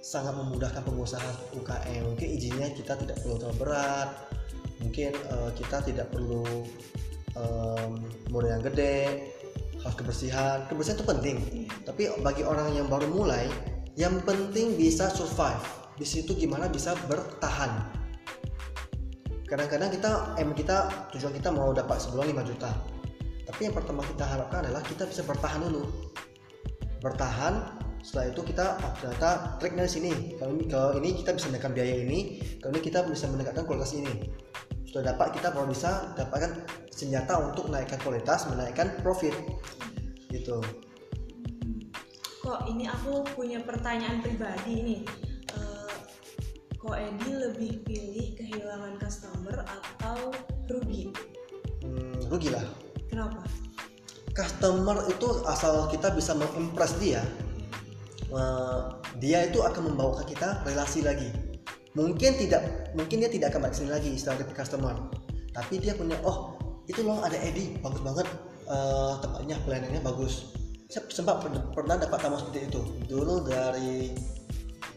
sangat 0.03 0.35
memudahkan 0.35 0.83
pengusaha 0.83 1.55
UKM 1.55 2.03
mungkin 2.03 2.29
izinnya 2.35 2.67
kita 2.75 2.99
tidak 2.99 3.23
perlu 3.23 3.39
terlalu 3.39 3.57
berat. 3.63 4.11
Mungkin 4.83 5.15
eh, 5.15 5.51
kita 5.55 5.87
tidak 5.87 6.11
perlu 6.11 6.67
em, 7.39 7.91
modal 8.35 8.59
yang 8.59 8.65
gede. 8.67 9.31
Harus 9.87 9.95
kebersihan. 9.95 10.67
Kebersihan 10.67 10.99
itu 10.99 11.07
penting. 11.07 11.37
Tapi 11.87 12.11
bagi 12.27 12.43
orang 12.43 12.75
yang 12.75 12.91
baru 12.91 13.07
mulai 13.07 13.47
yang 13.95 14.19
penting 14.27 14.75
bisa 14.75 15.07
survive. 15.15 15.63
Di 15.95 16.03
situ 16.03 16.35
gimana 16.35 16.67
bisa 16.67 16.99
bertahan 17.07 17.90
kadang-kadang 19.51 19.91
kita 19.91 20.11
em 20.39 20.55
kita 20.55 20.87
tujuan 21.11 21.35
kita 21.35 21.51
mau 21.51 21.75
dapat 21.75 21.99
sebulan 21.99 22.31
5 22.39 22.51
juta. 22.55 22.71
Tapi 23.51 23.61
yang 23.67 23.75
pertama 23.75 24.07
kita 24.07 24.23
harapkan 24.23 24.63
adalah 24.63 24.79
kita 24.87 25.11
bisa 25.11 25.27
bertahan 25.27 25.67
dulu. 25.67 25.91
Bertahan 27.03 27.83
setelah 27.99 28.31
itu 28.31 28.47
kita 28.47 28.79
oh, 28.79 28.93
ternyata 29.03 29.59
triknya 29.59 29.91
di 29.91 29.93
sini. 29.93 30.13
Kalau 30.39 30.55
ini, 30.55 30.65
kalau 30.71 30.91
ini 31.03 31.11
kita 31.19 31.35
bisa 31.35 31.51
menekan 31.51 31.75
biaya 31.75 31.95
ini 31.99 32.19
kalau 32.63 32.79
ini 32.79 32.83
kita 32.87 33.03
bisa 33.11 33.27
meningkatkan 33.27 33.67
kualitas 33.67 33.91
ini. 33.99 34.31
Sudah 34.87 35.11
dapat 35.11 35.35
kita 35.35 35.51
baru 35.51 35.67
bisa 35.67 36.15
dapatkan 36.15 36.63
senjata 36.95 37.43
untuk 37.43 37.67
menaikkan 37.75 37.99
kualitas 38.07 38.47
menaikkan 38.47 39.03
profit. 39.03 39.35
Gitu. 40.31 40.63
Kok 42.47 42.71
ini 42.71 42.87
aku 42.87 43.27
punya 43.35 43.59
pertanyaan 43.67 44.23
pribadi 44.23 44.75
nih 44.79 45.01
kok 46.81 46.97
Edi 46.97 47.31
lebih 47.37 47.73
pilih 47.85 48.27
kehilangan 48.41 48.97
customer 48.97 49.69
atau 49.69 50.33
rugi? 50.73 51.13
Hmm, 51.85 52.17
rugi 52.33 52.49
lah. 52.49 52.65
Kenapa? 53.13 53.45
Customer 54.33 55.05
itu 55.13 55.29
asal 55.45 55.93
kita 55.93 56.09
bisa 56.17 56.33
mengimpress 56.33 56.97
dia 56.97 57.21
eh, 58.33 58.81
dia 59.21 59.45
itu 59.45 59.61
akan 59.61 59.93
membawa 59.93 60.25
ke 60.25 60.33
kita 60.33 60.65
relasi 60.65 61.05
lagi. 61.05 61.29
Mungkin 61.93 62.41
tidak 62.41 62.95
mungkin 62.97 63.21
dia 63.21 63.29
tidak 63.29 63.53
akan 63.53 63.69
balik 63.69 63.77
sini 63.77 63.91
lagi 63.93 64.17
setelah 64.17 64.47
dapat 64.47 64.57
customer. 64.57 64.95
Tapi 65.53 65.75
dia 65.83 65.93
punya 65.93 66.17
oh 66.25 66.57
itu 66.89 67.05
loh 67.05 67.21
ada 67.21 67.37
Edi 67.45 67.77
bagus 67.85 68.01
banget 68.01 68.27
eh, 68.73 69.13
tempatnya 69.21 69.57
pelayanannya 69.69 70.01
bagus. 70.01 70.57
Saya 70.89 71.05
sempat 71.13 71.45
per- 71.45 71.71
pernah 71.77 72.01
dapat 72.01 72.19
tamu 72.25 72.41
seperti 72.41 72.73
itu. 72.73 72.81
Dulu 73.05 73.45
dari 73.45 74.17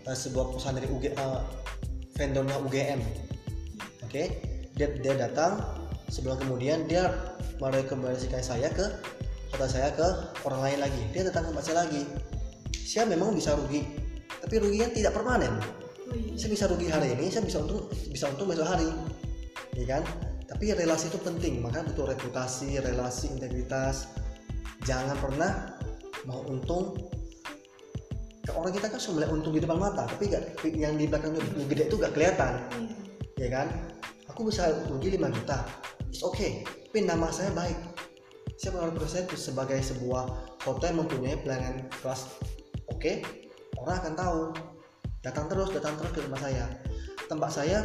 eh, 0.08 0.16
sebuah 0.16 0.54
perusahaan 0.54 0.78
dari 0.78 0.88
UG, 0.88 1.12
eh, 1.12 1.40
vendornya 2.14 2.58
UGM 2.62 3.02
oke 4.06 4.24
dia 4.74 4.88
dia 5.02 5.14
datang 5.18 5.62
sebulan 6.10 6.38
kemudian 6.46 6.86
dia 6.86 7.10
merekomendasikan 7.58 8.42
saya 8.42 8.70
ke 8.70 8.86
hotel 9.54 9.70
saya 9.70 9.90
ke 9.94 10.08
orang 10.50 10.62
lain 10.66 10.80
lagi. 10.82 11.02
Dia 11.14 11.30
datang 11.30 11.46
ke 11.46 11.50
tempat 11.54 11.64
saya 11.66 11.78
lagi. 11.86 12.02
Saya 12.74 13.06
memang 13.06 13.38
bisa 13.38 13.54
rugi 13.54 13.86
tapi 14.44 14.60
ruginya 14.60 14.92
tidak 14.92 15.14
permanen. 15.16 15.56
Oh 16.10 16.16
iya. 16.18 16.36
Saya 16.36 16.50
bisa 16.52 16.66
rugi 16.68 16.92
hari 16.92 17.16
ini 17.16 17.32
saya 17.32 17.48
bisa 17.48 17.62
untung 17.64 17.88
bisa 18.10 18.26
untung 18.28 18.50
besok 18.50 18.68
hari. 18.68 18.90
Ya 19.78 19.86
kan? 19.98 20.04
Tapi 20.50 20.74
relasi 20.76 21.10
itu 21.10 21.18
penting 21.22 21.64
maka 21.64 21.86
butuh 21.86 22.12
reputasi 22.12 22.82
relasi 22.82 23.32
integritas. 23.32 24.12
Jangan 24.84 25.16
pernah 25.22 25.80
mau 26.28 26.44
untung 26.50 26.98
orang 28.52 28.76
kita 28.76 28.92
kan 28.92 29.00
cuma 29.00 29.14
melihat 29.24 29.32
untung 29.32 29.54
di 29.56 29.62
depan 29.64 29.80
mata 29.80 30.04
tapi 30.04 30.28
gak, 30.28 30.60
yang 30.68 31.00
di 31.00 31.08
belakang 31.08 31.32
lebih 31.32 31.64
gede 31.72 31.84
itu 31.88 31.96
gak 31.96 32.12
kelihatan. 32.12 32.54
Iya. 33.40 33.48
ya 33.48 33.50
kan? 33.50 33.68
Aku 34.36 34.44
bisa 34.52 34.68
rugi 34.92 35.16
5 35.16 35.32
juta. 35.32 35.64
It's 36.12 36.20
okay. 36.28 36.68
Tapi 36.68 37.08
nama 37.08 37.32
saya 37.32 37.56
baik. 37.56 37.80
Saya 38.60 38.76
menganggap 38.76 39.08
saya 39.08 39.24
itu 39.24 39.38
sebagai 39.40 39.80
sebuah 39.80 40.24
hotel 40.68 40.92
yang 40.92 41.00
mempunyai 41.08 41.36
pelayanan 41.40 41.88
kelas. 42.04 42.36
Oke? 42.92 43.24
Orang 43.80 43.96
akan 44.04 44.14
tahu. 44.14 44.42
Datang 45.24 45.48
terus 45.48 45.72
datang 45.72 45.96
terus 45.96 46.12
ke 46.12 46.20
tempat 46.20 46.42
saya. 46.44 46.66
Tempat 47.32 47.50
saya 47.52 47.80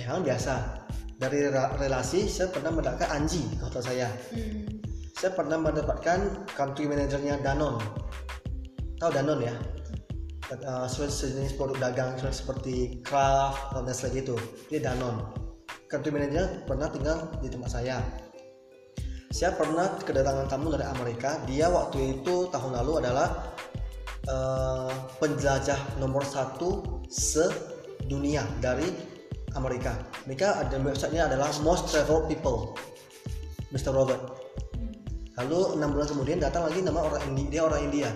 yang 0.00 0.24
biasa. 0.24 0.80
Dari 1.20 1.46
re- 1.52 1.74
relasi 1.76 2.24
saya 2.26 2.48
pernah 2.48 2.72
mendapatkan 2.72 3.12
Anji 3.12 3.44
hotel 3.60 3.82
saya. 3.84 4.08
Hmm. 4.32 4.64
saya 5.14 5.30
pernah 5.30 5.56
mendapatkan 5.56 6.42
country 6.52 6.90
manajernya 6.90 7.38
Danone 7.40 7.80
tahu 8.98 9.10
Danone 9.14 9.44
ya? 9.44 9.56
Uh, 10.54 10.84
sejenis 10.86 11.56
produk 11.56 11.88
dagang 11.88 12.20
seperti 12.20 13.00
Kraft 13.00 13.72
dan 13.72 13.88
Nestle 13.88 14.12
gitu 14.12 14.36
dia 14.68 14.84
Danone. 14.84 15.24
Country 15.88 16.12
manajernya 16.12 16.68
pernah 16.68 16.88
tinggal 16.92 17.32
di 17.40 17.48
tempat 17.48 17.70
saya. 17.70 17.98
Saya 19.34 19.50
pernah 19.56 19.98
kedatangan 19.98 20.46
tamu 20.46 20.70
dari 20.70 20.86
Amerika. 20.86 21.42
Dia 21.48 21.66
waktu 21.66 22.18
itu 22.20 22.50
tahun 22.54 22.76
lalu 22.82 23.02
adalah 23.02 23.54
uh, 24.30 24.92
penjajah 25.18 25.98
nomor 25.98 26.22
satu 26.22 27.02
sedunia 27.10 28.46
dari 28.62 28.86
Amerika. 29.58 29.96
Mereka 30.28 30.66
ada 30.66 30.76
websitenya 30.78 31.30
adalah 31.30 31.50
most 31.66 31.90
travel 31.90 32.26
people 32.30 32.78
Mr. 33.74 33.90
Robert. 33.90 34.22
Lalu 35.34 35.82
enam 35.82 35.98
bulan 35.98 36.06
kemudian 36.06 36.38
datang 36.38 36.70
lagi 36.70 36.78
nama 36.78 37.02
orang 37.02 37.22
India 37.34 37.58
dia 37.58 37.62
orang 37.66 37.80
India 37.90 38.10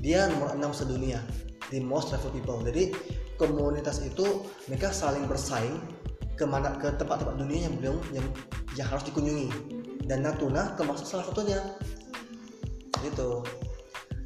dia 0.00 0.26
nomor 0.32 0.56
6 0.56 0.84
sedunia 0.84 1.20
di 1.68 1.78
most 1.78 2.10
travel 2.10 2.32
people. 2.32 2.58
Jadi 2.64 2.92
komunitas 3.36 4.00
itu 4.00 4.48
mereka 4.66 4.90
saling 4.90 5.24
bersaing 5.28 5.76
ke 6.34 6.44
mana 6.48 6.72
ke 6.80 6.88
tempat-tempat 6.96 7.36
dunia 7.36 7.68
yang 7.68 7.76
belum 7.76 7.96
yang, 8.16 8.26
yang 8.74 8.88
harus 8.88 9.04
dikunjungi. 9.06 9.48
Dan 10.08 10.26
Natuna 10.26 10.74
termasuk 10.74 11.06
salah 11.06 11.28
satunya. 11.28 11.60
Gitu. 13.04 13.44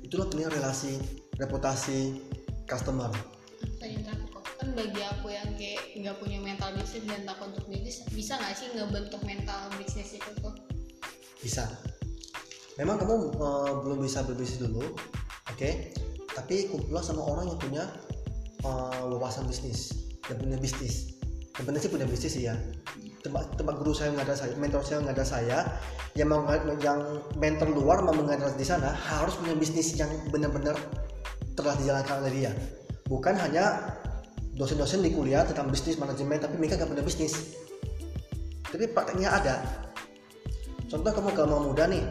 Itulah 0.06 0.26
penting 0.30 0.50
relasi 0.50 1.02
reputasi 1.36 2.22
customer. 2.70 3.10
Kan 4.54 4.70
bagi 4.78 5.02
aku 5.02 5.34
yang 5.34 5.50
kayak 5.58 5.82
nggak 5.98 6.16
punya 6.22 6.38
mental 6.38 6.70
bisnis 6.78 7.04
dan 7.04 7.26
takut 7.26 7.52
untuk 7.52 7.66
bisnis 7.68 8.06
bisa 8.14 8.38
nggak 8.38 8.54
sih 8.54 8.70
ngebentuk 8.72 9.20
mental 9.26 9.68
bisnis 9.76 10.14
itu 10.14 10.30
tuh? 10.38 10.54
Bisa. 11.42 11.66
Memang 12.78 12.96
kamu 13.02 13.34
eh, 13.34 13.72
belum 13.82 13.98
bisa 14.00 14.22
berbisnis 14.22 14.62
dulu 14.62 14.94
oke? 15.50 15.70
Tapi 16.34 16.68
kumpulah 16.72 17.04
sama 17.04 17.22
orang 17.24 17.50
yang 17.52 17.60
punya 17.60 17.84
eh, 18.64 19.02
wawasan 19.04 19.46
bisnis 19.48 20.04
yang 20.30 20.38
punya 20.40 20.56
bisnis. 20.56 21.16
Yang 21.54 21.64
penting 21.70 21.82
sih 21.82 21.92
punya 21.92 22.06
bisnis 22.08 22.34
ya. 22.36 22.54
Tempat 23.24 23.56
tempat 23.56 23.74
guru 23.80 23.96
saya 23.96 24.12
mengajar 24.12 24.36
saya 24.36 24.52
mentor 24.60 24.84
saya 24.84 25.00
mengajar 25.00 25.24
saya 25.24 25.58
yang 26.12 26.28
mau 26.28 26.44
yang 26.84 27.00
mentor 27.40 27.72
luar 27.72 28.04
mau 28.04 28.12
mengajar 28.12 28.52
di 28.52 28.66
sana 28.66 28.92
harus 28.92 29.32
punya 29.40 29.56
bisnis 29.56 29.96
yang 29.96 30.12
benar-benar 30.28 30.76
telah 31.56 31.74
dijalankan 31.80 32.20
oleh 32.24 32.32
dia. 32.32 32.52
Bukan 33.08 33.36
hanya 33.36 33.96
dosen-dosen 34.54 35.00
di 35.00 35.10
kuliah 35.12 35.44
tentang 35.48 35.72
bisnis 35.72 35.96
manajemen 35.96 36.36
tapi 36.38 36.60
mereka 36.60 36.76
gak 36.80 36.90
punya 36.90 37.04
bisnis. 37.04 37.56
Tapi 38.68 38.90
prakteknya 38.90 39.30
ada. 39.30 39.56
Contoh 40.90 41.10
kamu 41.10 41.32
kalau 41.32 41.48
mau 41.58 41.62
muda 41.72 41.88
nih 41.88 42.04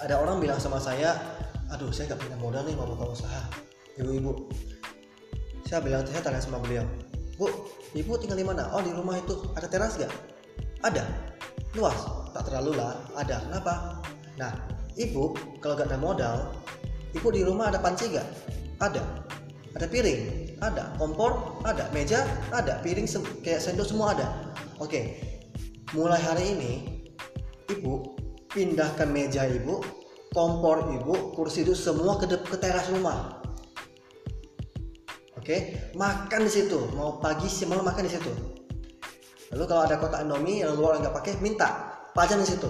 ada 0.00 0.18
orang 0.18 0.40
bilang 0.40 0.58
sama 0.58 0.80
saya 0.80 1.33
aduh 1.74 1.90
saya 1.90 2.14
gak 2.14 2.22
punya 2.22 2.38
modal 2.38 2.62
nih 2.62 2.78
mau 2.78 2.86
buka 2.86 3.10
usaha. 3.10 3.42
Ibu-ibu. 3.98 4.46
Saya 5.66 5.82
bilang 5.82 6.06
saya 6.06 6.22
tanya 6.22 6.38
sama 6.38 6.62
beliau 6.62 6.86
bu 7.34 7.50
ibu 7.98 8.14
tinggal 8.14 8.38
di 8.38 8.46
mana 8.46 8.70
oh 8.70 8.78
di 8.78 8.94
rumah 8.94 9.18
itu. 9.18 9.34
Ada 9.58 9.66
teras 9.66 9.98
gak 9.98 10.12
ada. 10.86 11.02
Luas. 11.74 11.98
Tak 12.30 12.46
terlalu 12.46 12.78
lah. 12.78 12.94
Ada. 13.18 13.42
Kenapa? 13.50 13.98
Nah 14.38 14.54
ibu 14.94 15.34
kalau 15.58 15.74
gak 15.74 15.90
ada 15.90 15.98
modal 15.98 16.36
ibu 17.14 17.28
di 17.34 17.42
rumah 17.42 17.74
ada 17.74 17.82
panci 17.82 18.14
gak 18.14 18.26
ada. 18.78 19.02
Ada 19.74 19.90
piring? 19.90 20.54
Ada. 20.62 20.94
Kompor? 20.94 21.58
Ada. 21.66 21.90
Meja? 21.90 22.22
Ada. 22.54 22.78
Piring 22.86 23.10
kayak 23.42 23.58
sendok 23.58 23.90
semua 23.90 24.14
ada. 24.14 24.54
Oke. 24.78 25.18
Mulai 25.90 26.22
hari 26.22 26.44
ini 26.54 26.72
ibu 27.70 28.14
pindahkan 28.50 29.10
meja 29.10 29.46
ibu 29.50 29.82
kompor 30.34 30.90
ibu 30.90 31.30
kursi 31.32 31.62
itu 31.62 31.72
semua 31.78 32.18
ke, 32.18 32.26
ke 32.26 32.56
teras 32.58 32.90
rumah. 32.90 33.38
Oke 35.38 35.78
makan 35.94 36.44
di 36.44 36.52
situ. 36.52 36.90
Mau 36.98 37.22
pagi 37.22 37.46
siang 37.46 37.72
malam 37.72 37.86
makan 37.86 38.04
di 38.04 38.12
situ. 38.12 38.32
Lalu 39.54 39.64
kalau 39.70 39.82
ada 39.86 39.96
kotak 40.02 40.26
indomie 40.26 40.66
yang 40.66 40.74
luar 40.74 40.98
nggak 40.98 41.14
pakai 41.14 41.38
minta. 41.38 41.94
Pajang 42.10 42.42
di 42.42 42.48
situ. 42.50 42.66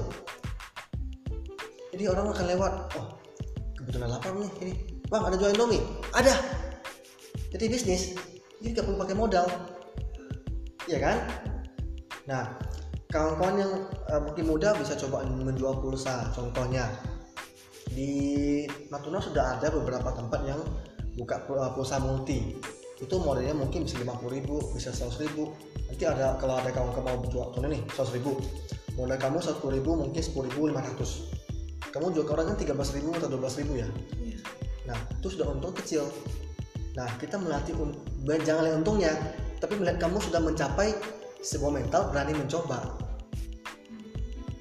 Jadi 1.97 2.05
orang 2.05 2.29
akan 2.37 2.47
lewat. 2.53 2.73
Oh 3.01 3.17
kebetulan 3.81 4.13
lapar 4.13 4.37
nih 4.37 4.53
ini. 4.61 4.75
Bang 5.09 5.25
ada 5.25 5.41
jual 5.41 5.57
indomie? 5.57 5.81
Ada. 6.13 6.37
Jadi 7.57 7.65
bisnis 7.73 8.13
jadi 8.61 8.77
nggak 8.77 8.85
perlu 8.85 8.99
pakai 9.01 9.17
modal. 9.17 9.47
Ya 10.85 11.01
kan? 11.01 11.17
Nah 12.29 12.45
kawan-kawan 13.09 13.57
yang 13.57 13.73
eh, 14.11 14.21
mungkin 14.21 14.45
muda 14.51 14.75
bisa 14.77 14.99
coba 14.99 15.23
menjual 15.25 15.79
pulsa 15.79 16.29
contohnya 16.35 16.91
di 17.93 18.13
Natuna 18.89 19.21
sudah 19.21 19.59
ada 19.59 19.69
beberapa 19.69 20.15
tempat 20.15 20.41
yang 20.49 20.61
buka 21.19 21.45
eh, 21.45 21.71
pulsa 21.77 22.01
multi 22.01 22.57
itu 22.95 23.15
modelnya 23.21 23.53
mungkin 23.53 23.85
bisa 23.85 24.01
50.000 24.01 24.35
ribu 24.41 24.57
bisa 24.73 24.95
100.000 24.95 25.27
ribu 25.29 25.53
nanti 25.91 26.05
ada 26.07 26.39
kalau 26.41 26.57
ada 26.57 26.71
kawan-kawan 26.73 27.21
mau 27.21 27.27
jual 27.29 27.47
contohnya 27.53 27.77
nih 27.77 27.83
100.000 27.91 28.17
ribu 28.17 28.33
modal 28.95 29.19
kamu 29.19 29.37
10.000 29.43 29.77
ribu 29.77 29.91
mungkin 29.99 30.23
10.500 30.23 31.93
kamu 31.93 32.07
jual 32.15 32.25
ke 32.27 32.33
orang 32.33 32.47
kan 32.55 32.57
13.000 32.59 32.99
ribu 33.03 33.11
atau 33.19 33.29
12.000 33.29 33.61
ribu 33.67 33.73
ya 33.83 33.89
Iya. 34.19 34.39
Nah, 34.85 34.99
itu 35.17 35.29
sudah 35.33 35.49
untung 35.49 35.73
kecil. 35.73 36.05
Nah, 36.95 37.09
kita 37.19 37.41
melatih 37.41 37.75
un- 37.81 37.97
jangan 38.45 38.63
lihat 38.69 38.77
untungnya, 38.85 39.13
tapi 39.59 39.81
melihat 39.81 39.99
kamu 40.07 40.21
sudah 40.21 40.41
mencapai 40.45 40.93
sebuah 41.41 41.73
mental 41.73 42.13
berani 42.13 42.37
mencoba. 42.37 42.95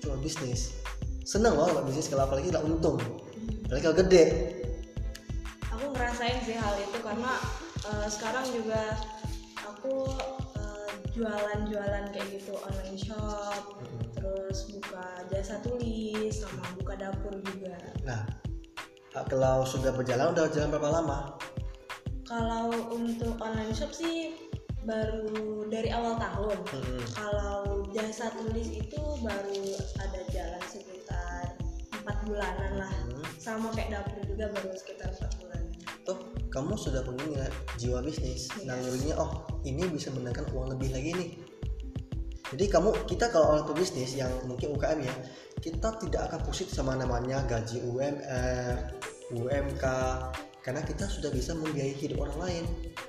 Coba 0.03 0.15
bisnis. 0.19 0.82
Seneng 1.23 1.55
loh 1.55 1.67
kalau 1.71 1.83
bisnis 1.87 2.11
kalau 2.11 2.27
apalagi 2.27 2.51
lah 2.51 2.61
untung. 2.63 2.99
Apalagi 3.67 3.83
kalau 3.83 3.97
gede. 4.03 4.23
aku 5.73 5.89
ngerasain 5.89 6.37
sih 6.45 6.53
hal 6.53 6.77
itu 6.77 6.97
karena 7.01 7.33
eh, 7.89 8.07
sekarang 8.07 8.45
juga 8.53 8.93
aku 9.65 10.05
eh, 10.53 10.91
jualan-jualan 11.17 12.13
kayak 12.13 12.27
gitu 12.29 12.53
online 12.61 12.99
shop 12.99 13.81
terus 14.13 14.69
buka 14.69 15.25
jasa 15.33 15.57
tulis 15.65 16.29
sama 16.39 16.63
buka 16.77 16.93
dapur 16.95 17.33
juga 17.41 17.73
Nah, 18.05 18.21
Ah, 19.13 19.21
kalau 19.29 19.61
sudah 19.61 19.93
berjalan 19.93 20.33
udah 20.33 20.49
jalan 20.49 20.73
berapa 20.73 20.89
lama 20.89 21.37
Kalau 22.25 22.73
untuk 22.89 23.37
online 23.37 23.69
shop 23.69 23.93
sih 23.93 24.33
baru 24.89 25.69
dari 25.69 25.93
awal 25.93 26.17
tahun. 26.17 26.57
Hmm. 26.73 27.03
Kalau 27.13 27.85
jasa 27.93 28.33
tulis 28.33 28.73
itu 28.73 29.01
baru 29.21 29.63
ada 30.01 30.21
jalan 30.33 30.63
sekitar 30.65 30.93
empat 30.97 31.02
bulanan 32.25 32.71
lah. 32.83 32.91
Hmm. 32.91 33.23
Sama 33.39 33.67
kayak 33.75 33.89
dapur 33.95 34.19
juga 34.27 34.49
baru 34.51 34.71
sekitar 34.75 35.11
empat 35.13 35.31
bulan. 35.39 35.61
Tuh, 36.03 36.19
kamu 36.51 36.73
sudah 36.75 37.01
punya 37.03 37.47
jiwa 37.79 38.03
bisnis. 38.03 38.51
Nah, 38.67 38.75
nyuruhnya, 38.79 39.15
oh 39.15 39.47
ini 39.63 39.87
bisa 39.87 40.11
mendatangkan 40.11 40.51
uang 40.51 40.75
lebih 40.75 40.89
lagi 40.91 41.11
nih. 41.15 41.31
Jadi 42.53 42.65
kamu, 42.69 43.09
kita 43.09 43.33
kalau 43.33 43.57
orang 43.57 43.65
pebisnis 43.65 44.13
yang 44.13 44.29
mungkin 44.45 44.77
UKM 44.77 44.99
ya, 45.01 45.13
kita 45.57 45.95
tidak 45.97 46.21
akan 46.29 46.39
pusing 46.45 46.69
sama 46.69 46.93
namanya 46.93 47.41
gaji 47.49 47.81
UMR, 47.81 48.93
UMK, 49.33 49.85
karena 50.61 50.81
kita 50.85 51.09
sudah 51.09 51.33
bisa 51.33 51.57
membiayai 51.57 51.97
hidup 51.97 52.29
orang 52.29 52.37
lain. 52.45 52.63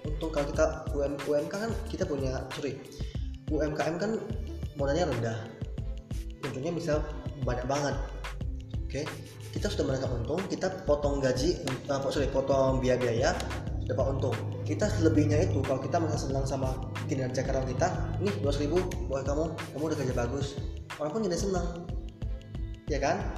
Untuk 0.07 0.33
kalau 0.33 0.49
kita 0.49 0.67
UM, 0.97 1.15
UMK 1.29 1.53
kan 1.53 1.71
kita 1.91 2.09
punya, 2.09 2.47
sorry, 2.57 2.81
UMKM 3.53 4.01
kan 4.01 4.17
modalnya 4.81 5.11
rendah, 5.13 5.39
untungnya 6.41 6.73
bisa 6.73 6.93
banyak 7.45 7.67
banget. 7.69 7.97
Oke, 8.95 9.11
kita 9.51 9.67
sudah 9.67 9.91
mendapatkan 9.91 10.23
untung, 10.23 10.39
kita 10.47 10.71
potong 10.87 11.19
gaji, 11.19 11.59
apa 11.91 12.15
sorry, 12.15 12.31
potong 12.31 12.79
biaya-biaya, 12.79 13.35
dapat 13.91 14.07
untung. 14.07 14.39
Kita 14.63 14.87
selebihnya 14.87 15.51
itu 15.51 15.59
kalau 15.67 15.83
kita 15.83 15.99
merasa 15.99 16.31
senang 16.31 16.47
sama 16.47 16.79
kinerja 17.11 17.43
karyawan 17.43 17.67
kita, 17.75 17.91
nih 18.23 18.31
200 18.39 18.63
ribu 18.63 18.79
buat 19.11 19.27
kamu, 19.27 19.51
kamu 19.75 19.83
udah 19.91 19.99
kerja 19.99 20.15
bagus. 20.15 20.55
Orang 20.95 21.11
pun 21.11 21.27
senang, 21.27 21.91
ya 22.87 23.03
kan? 23.03 23.35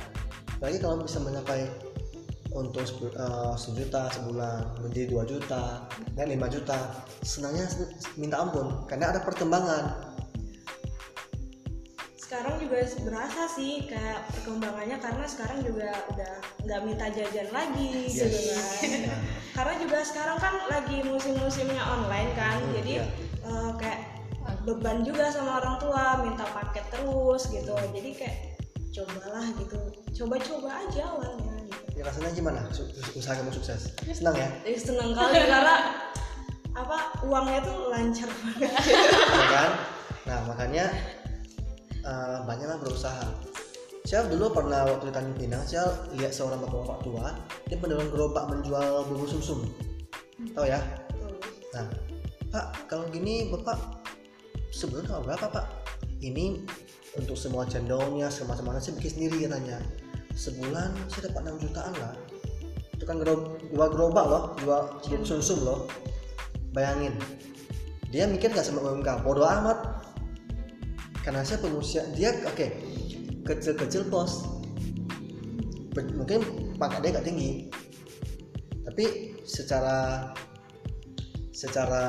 Lagi 0.61 0.77
kalau 0.77 1.01
bisa 1.01 1.25
mencapai 1.25 1.73
untung 2.53 2.85
sebu- 2.85 3.17
eh, 3.17 3.55
sejuta 3.57 4.13
sebulan 4.13 4.85
menjadi 4.85 5.09
2 5.09 5.25
juta 5.25 5.89
dan 6.13 6.37
5 6.37 6.53
juta 6.53 7.01
senangnya 7.25 7.65
sen- 7.65 7.97
minta 8.21 8.45
ampun 8.45 8.85
karena 8.85 9.09
ada 9.09 9.25
perkembangan 9.25 10.05
Sekarang 12.27 12.59
juga 12.59 12.83
berasa 13.07 13.47
sih 13.47 13.87
kayak 13.87 14.27
perkembangannya 14.35 14.99
karena 14.99 15.25
sekarang 15.31 15.63
juga 15.63 15.95
udah 16.11 16.33
nggak 16.67 16.81
minta 16.83 17.07
jajan 17.07 17.49
lagi 17.55 18.11
Yes. 18.11 18.19
gitu 18.19 18.39
kan. 18.51 19.21
Karena 19.57 19.75
juga 19.79 19.99
sekarang 20.03 20.39
kan 20.43 20.55
lagi 20.67 21.01
musim-musimnya 21.01 21.81
online 21.81 22.35
kan 22.35 22.59
Hmm, 22.59 22.75
jadi 22.77 22.93
iya. 23.01 23.07
eh, 23.47 23.71
kayak 23.79 24.01
beban 24.67 25.01
juga 25.01 25.31
sama 25.31 25.63
orang 25.63 25.79
tua 25.79 26.19
minta 26.21 26.43
paket 26.51 26.83
terus 26.91 27.47
gitu. 27.47 27.73
Jadi 27.95 28.11
kayak 28.13 28.37
cobalah 28.91 29.47
gitu 29.57 29.79
coba-coba 30.19 30.83
aja 30.83 31.03
awalnya 31.07 31.55
gitu. 31.63 31.89
Ya 31.95 32.03
rasanya 32.05 32.31
gimana? 32.35 32.61
Usaha 33.15 33.39
kamu 33.39 33.55
sukses? 33.55 33.95
Senang 34.11 34.35
ya? 34.35 34.51
Jadi 34.67 34.77
seneng 34.83 35.15
kali 35.15 35.47
karena 35.47 35.77
apa 36.75 36.99
uangnya 37.23 37.61
tuh 37.63 37.79
lancar 37.89 38.29
banget. 38.29 38.75
Ya 39.39 39.47
kan? 39.55 39.71
Nah 40.27 40.39
makanya 40.51 40.85
eh, 42.07 42.39
banyaklah 42.47 42.79
berusaha. 42.79 43.27
Saya 44.07 44.23
dulu 44.31 44.55
pernah 44.55 44.87
waktu 44.87 45.11
di 45.11 45.15
Tanjung 45.15 45.35
Pinang 45.35 45.67
saya 45.67 45.91
lihat 46.15 46.31
seorang 46.31 46.63
bapak-bapak 46.63 46.99
tua 47.03 47.27
dia 47.67 47.75
penjualan 47.75 48.07
gerobak 48.07 48.47
menjual 48.47 49.03
bubur 49.11 49.27
sumsum. 49.27 49.67
Tahu 50.55 50.63
ya? 50.63 50.79
Tuh. 51.11 51.35
nah 51.75 51.85
pak 52.55 52.87
kalau 52.87 53.11
gini 53.11 53.51
bapak 53.51 53.75
sebulan 54.71 55.11
dapat 55.11 55.23
berapa 55.27 55.47
pak? 55.51 55.67
Ini 56.23 56.63
untuk 57.19 57.35
semua 57.35 57.67
cendolnya 57.67 58.31
semacam 58.31 58.79
saya 58.79 58.95
bikin 58.95 59.11
sendiri 59.19 59.51
katanya. 59.51 59.83
Sebulan 60.39 60.95
saya 61.11 61.33
dapat 61.33 61.59
6 61.59 61.65
jutaan 61.67 61.93
lah. 61.99 62.15
Itu 62.95 63.05
kan 63.11 63.19
gerob, 63.19 63.59
jual 63.75 63.89
gerobak 63.91 64.27
loh 64.31 64.43
bubur 64.63 65.03
sumsum 65.27 65.67
loh. 65.67 65.91
Bayangin 66.71 67.19
dia 68.15 68.25
mikir 68.31 68.55
gak 68.55 68.63
sama 68.63 68.87
UMK 68.87 69.27
bodoh 69.27 69.45
amat 69.45 69.99
karena 71.27 71.43
saya 71.43 71.59
pengusia 71.59 72.07
dia 72.15 72.31
oke 72.47 72.71
kecil-kecil 73.43 74.07
bos 74.07 74.47
Ber- 75.97 76.13
mungkin 76.13 76.45
pangkat 76.77 77.01
dia 77.09 77.11
gak 77.17 77.27
tinggi. 77.27 77.73
Tapi 78.85 79.05
secara 79.49 80.29
secara 81.57 82.05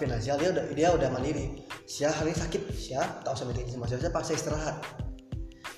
finansial 0.00 0.40
dia 0.40 0.50
udah 0.56 0.64
dia 0.72 0.88
udah 0.96 1.08
mandiri. 1.12 1.60
Saya 1.84 2.16
hari 2.16 2.32
ini 2.32 2.40
sakit 2.40 2.62
saya 2.72 3.04
tahu 3.22 3.36
sama 3.36 3.52
meeting 3.52 3.76
sama 3.76 3.84
saya 3.84 4.08
paksa 4.08 4.32
istirahat. 4.32 4.80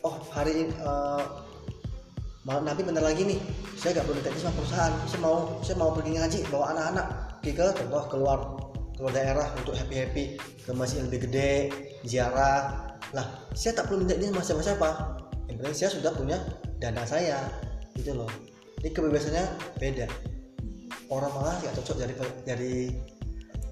Oh 0.06 0.22
hari 0.30 0.64
ini 0.64 0.64
eh, 0.70 1.24
malam 2.46 2.62
nanti 2.62 2.86
bentar 2.86 3.02
lagi 3.02 3.26
nih 3.26 3.42
saya 3.74 3.98
gak 3.98 4.06
perlu 4.06 4.22
teknis 4.22 4.46
sama 4.46 4.54
perusahaan. 4.54 4.94
Saya 5.10 5.20
mau 5.20 5.36
saya 5.66 5.76
mau 5.82 5.90
pergi 5.90 6.10
ngaji 6.14 6.38
bawa 6.54 6.64
anak-anak 6.78 7.06
pergi 7.42 7.52
ke 7.58 7.66
contoh 7.74 8.04
keluar 8.06 8.38
keluar 8.98 9.14
daerah 9.14 9.46
untuk 9.54 9.78
happy 9.78 9.94
happy 9.94 10.24
ke 10.66 10.70
masjid 10.74 11.00
yang 11.00 11.06
lebih 11.06 11.20
gede 11.30 11.52
ziarah. 12.02 12.90
Lah 13.14 13.26
saya 13.54 13.78
tak 13.78 13.86
perlu 13.86 14.02
minta 14.02 14.18
ini 14.18 14.28
sama 14.34 14.42
siapa 14.42 14.62
siapa 14.66 14.88
yang 15.46 15.56
penting 15.62 15.76
saya 15.78 15.90
sudah 15.94 16.12
punya 16.12 16.36
dana 16.82 17.06
saya 17.06 17.38
gitu 17.94 18.18
loh. 18.18 18.28
Ini 18.82 18.90
kebebasannya 18.90 19.44
beda. 19.78 20.06
Orang 21.08 21.32
malah 21.32 21.56
gak 21.64 21.72
cocok 21.78 22.04
jadi 22.04 22.14
jadi 22.44 22.72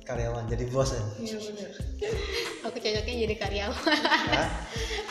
karyawan 0.06 0.46
jadi 0.46 0.64
bos 0.70 0.94
ya 0.94 1.02
iya 1.18 1.36
bener 1.36 1.70
Aku 2.62 2.76
cocoknya 2.76 3.14
jadi 3.24 3.34
karyawan. 3.36 3.82
nah, 4.28 4.48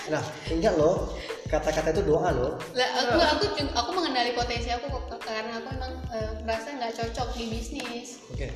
nah 0.10 0.24
ingat 0.48 0.74
loh 0.76 1.12
kata-kata 1.46 1.91
itu 1.91 2.04
doa 2.06 2.30
loh 2.32 2.56
Lah, 2.72 2.89
aku 2.96 3.18
aku 3.20 3.46
juga- 3.54 3.74
aku 3.76 3.89
mengenali 3.91 4.32
potensi 4.32 4.70
aku 4.70 4.88
kok 4.88 5.20
karena 5.20 5.58
aku 5.58 5.70
emang 5.70 5.93
merasa 6.41 6.72
nggak 6.72 6.93
cocok 6.93 7.30
di 7.34 7.43
bisnis. 7.50 8.24
Oke, 8.30 8.50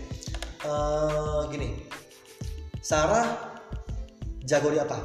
Eh, 0.60 1.42
gini, 1.50 1.88
Sarah 2.80 3.56
jago 4.42 4.68
di 4.68 4.78
apa? 4.78 5.00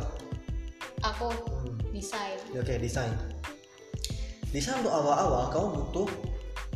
Aku 1.04 1.30
Hmm, 1.30 1.78
desain. 1.90 2.34
ya 2.50 2.58
Oke, 2.58 2.74
desain. 2.76 3.14
Desain 4.50 4.74
untuk 4.76 4.90
awal-awal 4.90 5.46
kamu 5.48 5.66
butuh 5.80 6.08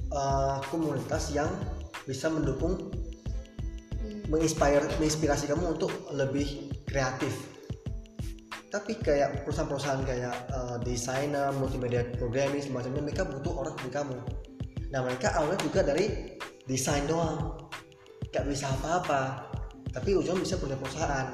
eh, 0.08 0.56
komunitas 0.68 1.30
yang 1.30 1.50
bisa 2.04 2.26
mendukung. 2.28 2.88
Menginspire, 4.28 4.84
menginspirasi 5.00 5.48
kamu 5.48 5.76
untuk 5.76 5.92
lebih 6.12 6.72
kreatif. 6.84 7.32
Tapi 8.68 9.00
kayak 9.00 9.48
perusahaan-perusahaan 9.48 10.04
kayak 10.04 10.36
eh, 10.52 10.76
desainer, 10.84 11.48
multimedia 11.56 12.04
programming 12.20 12.60
semacamnya, 12.60 13.00
mereka 13.00 13.24
butuh 13.24 13.52
orang 13.64 13.72
seperti 13.76 13.92
kamu. 13.96 14.16
Nah 14.92 15.00
mereka 15.04 15.32
awalnya 15.36 15.60
juga 15.64 15.80
dari 15.84 16.36
desain 16.68 17.08
doang, 17.08 17.56
gak 18.28 18.44
bisa 18.44 18.68
apa-apa. 18.68 19.48
Tapi 19.88 20.12
ujung 20.12 20.36
bisa 20.36 20.60
punya 20.60 20.76
perusahaan. 20.76 21.32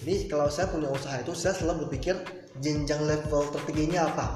Jadi 0.00 0.28
kalau 0.28 0.48
saya 0.48 0.72
punya 0.72 0.88
usaha 0.88 1.20
itu, 1.20 1.36
saya 1.36 1.52
selalu 1.52 1.88
berpikir 1.88 2.16
jenjang 2.64 3.04
level 3.04 3.44
tertingginya 3.52 4.08
apa. 4.08 4.26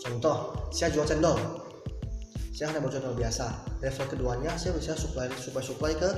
Contoh, 0.00 0.68
saya 0.72 0.92
jual 0.92 1.08
cendol. 1.08 1.36
Saya 2.52 2.72
hanya 2.72 2.84
jual 2.84 3.00
cendol 3.00 3.16
biasa. 3.16 3.52
Level 3.80 4.06
keduanya, 4.08 4.52
saya 4.60 4.76
bisa 4.76 4.92
supply 4.96 5.32
supply 5.36 5.64
supply 5.64 5.92
ke, 5.96 6.08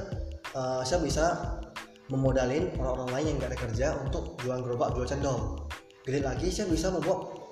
eh, 0.53 0.83
saya 0.85 1.01
bisa 1.01 1.25
memodalin 2.13 2.69
orang-orang 2.77 3.11
lain 3.17 3.25
yang 3.33 3.37
nggak 3.41 3.51
ada 3.57 3.61
kerja 3.69 3.87
untuk 4.05 4.37
jual 4.45 4.59
gerobak, 4.61 4.93
jual 4.93 5.09
cendol. 5.09 5.65
Gede 6.05 6.21
lagi, 6.21 6.53
saya 6.53 6.69
bisa 6.69 6.93
membuat 6.93 7.43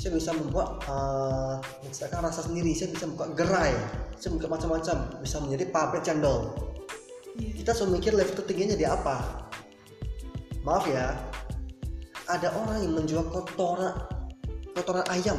saya 0.00 0.16
bisa 0.16 0.32
membuat 0.32 0.80
uh, 0.88 1.60
misalkan 1.84 2.24
rasa 2.24 2.40
sendiri 2.48 2.72
saya 2.72 2.88
bisa 2.88 3.04
buka 3.04 3.36
gerai 3.36 3.76
saya 4.16 4.32
buka 4.32 4.48
macam-macam 4.48 4.96
bisa 5.20 5.36
menjadi 5.44 5.68
pabrik 5.68 6.00
cendol. 6.00 6.56
Kita 7.36 7.76
selalu 7.76 8.00
mikir 8.00 8.12
level 8.16 8.32
tertingginya 8.32 8.80
jadi 8.80 8.96
apa. 8.96 9.44
Maaf 10.64 10.88
ya 10.88 11.12
ada 12.32 12.48
orang 12.56 12.80
yang 12.80 12.96
menjual 12.96 13.28
kotoran 13.28 13.92
kotoran 14.72 15.04
ayam. 15.12 15.36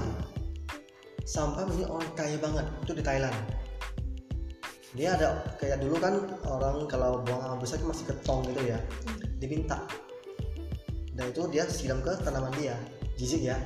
Sampai 1.26 1.66
menjadi 1.66 1.90
orang 1.90 2.10
kaya 2.14 2.38
banget 2.38 2.66
itu 2.86 2.94
di 2.94 3.02
Thailand 3.02 3.38
dia 4.92 5.16
ada 5.16 5.40
kayak 5.56 5.80
dulu 5.80 5.96
kan 6.04 6.20
orang 6.44 6.84
kalau 6.92 7.24
buang 7.24 7.40
air 7.40 7.56
besar 7.56 7.80
masih 7.80 8.04
ketong 8.12 8.44
gitu 8.52 8.76
ya. 8.76 8.80
Diminta. 9.40 9.88
Dan 11.16 11.32
itu 11.32 11.48
dia 11.48 11.64
siram 11.68 12.04
ke 12.04 12.12
tanaman 12.20 12.52
dia 12.60 12.76
jijik 13.16 13.56
ya. 13.56 13.58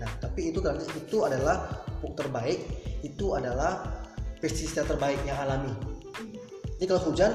Nah 0.00 0.08
tapi 0.24 0.52
itu 0.52 0.64
kan 0.64 0.80
itu 0.80 1.18
adalah 1.20 1.84
pupuk 2.00 2.16
terbaik 2.16 2.64
itu 3.04 3.36
adalah 3.36 3.84
pestisida 4.40 4.88
terbaik 4.88 5.20
yang 5.28 5.36
alami. 5.44 5.72
Jadi 6.80 6.84
kalau 6.88 7.12
hujan 7.12 7.32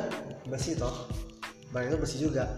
bersih 0.50 0.74
toh. 0.74 1.06
Barang 1.70 1.94
itu 1.94 1.98
bersih 2.02 2.20
juga. 2.26 2.50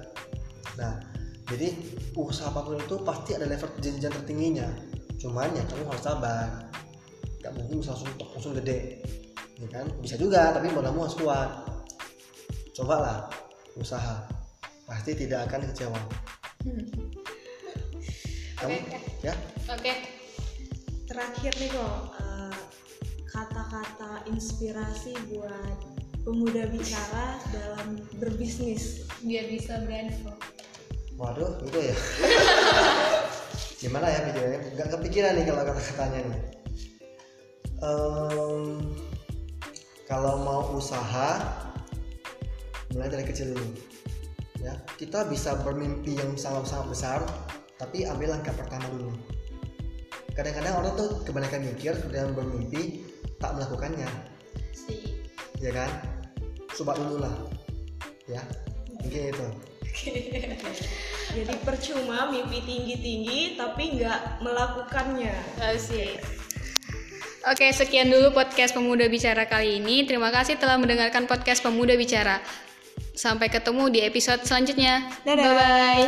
Nah 0.80 1.04
jadi 1.52 1.76
usaha 2.16 2.48
apa 2.48 2.64
pun 2.64 2.80
itu 2.80 2.96
pasti 3.04 3.36
ada 3.36 3.44
level 3.44 3.68
jenjang 3.84 4.16
tertingginya. 4.24 4.72
Cuman 5.20 5.52
ya 5.52 5.68
kamu 5.68 5.84
harus 5.92 6.00
sabar. 6.00 6.48
Nggak 7.44 7.54
mungkin 7.60 7.84
bisa 7.84 7.92
langsung 7.92 8.12
langsung 8.24 8.56
gede 8.56 9.04
ya 9.62 9.68
kan 9.70 9.86
bisa 10.02 10.18
juga 10.18 10.52
tapi 10.52 10.74
modalmu 10.74 11.06
harus 11.06 11.18
kuat 11.18 11.50
cobalah 12.74 13.30
usaha 13.78 14.26
pasti 14.86 15.14
tidak 15.16 15.46
akan 15.48 15.70
kecewa 15.70 16.00
Hmm. 16.62 16.86
kamu 18.62 18.78
Oke. 18.78 18.98
ya 19.26 19.34
Oke. 19.66 19.94
terakhir 21.10 21.54
nih 21.58 21.70
kok 21.74 21.96
eh, 22.22 22.54
kata 23.34 23.62
kata-kata 23.66 24.12
inspirasi 24.30 25.18
buat 25.34 25.78
pemuda 26.22 26.70
bicara 26.70 27.42
dalam 27.50 27.98
berbisnis? 28.22 29.10
biar 29.26 29.50
bisa 29.50 29.82
berani 29.82 30.14
kok 30.22 30.38
Waduh, 31.18 31.54
itu 31.66 31.78
ya. 31.78 31.96
Gimana 33.82 34.10
ya 34.10 34.26
pikirannya? 34.26 34.60
Gak 34.74 34.90
kepikiran 34.90 35.38
nih 35.38 35.46
kalau 35.46 35.64
kata-katanya 35.70 36.20
nih. 36.26 36.42
Em, 37.78 38.66
kalau 40.12 40.44
mau 40.44 40.76
usaha, 40.76 41.40
mulai 42.92 43.08
dari 43.08 43.24
kecil 43.24 43.56
dulu. 43.56 43.80
Ya, 44.60 44.76
kita 45.00 45.24
bisa 45.32 45.56
bermimpi 45.64 46.20
yang 46.20 46.36
sangat-sangat 46.36 46.88
besar, 46.92 47.20
tapi 47.80 48.04
ambil 48.04 48.36
langkah 48.36 48.52
pertama 48.52 48.92
dulu. 48.92 49.16
Kadang-kadang 50.36 50.84
orang 50.84 50.94
tuh 51.00 51.10
kebanyakan 51.24 51.64
mikir 51.64 51.96
dan 52.12 52.36
bermimpi 52.36 53.08
tak 53.40 53.56
melakukannya, 53.56 54.12
sih 54.76 55.24
ya 55.64 55.72
kan? 55.72 55.88
Coba 56.76 57.00
dulu 57.00 57.24
lah, 57.24 57.36
ya. 58.28 58.44
Mungkin 59.00 59.32
itu. 59.32 59.48
Jadi 61.32 61.56
percuma 61.64 62.28
mimpi 62.28 62.60
tinggi-tinggi 62.60 63.56
tapi 63.56 63.96
nggak 63.96 64.44
melakukannya. 64.44 65.40
Asik. 65.64 66.41
Oke, 67.42 67.74
sekian 67.74 68.14
dulu 68.14 68.38
podcast 68.38 68.78
Pemuda 68.78 69.10
Bicara 69.10 69.50
kali 69.50 69.82
ini. 69.82 70.06
Terima 70.06 70.30
kasih 70.30 70.62
telah 70.62 70.78
mendengarkan 70.78 71.26
podcast 71.26 71.66
Pemuda 71.66 71.98
Bicara. 71.98 72.38
Sampai 73.18 73.50
ketemu 73.50 73.90
di 73.90 74.06
episode 74.06 74.46
selanjutnya. 74.46 75.10
Dadah. 75.26 75.46
Bye 75.50 75.58
bye. 75.58 76.06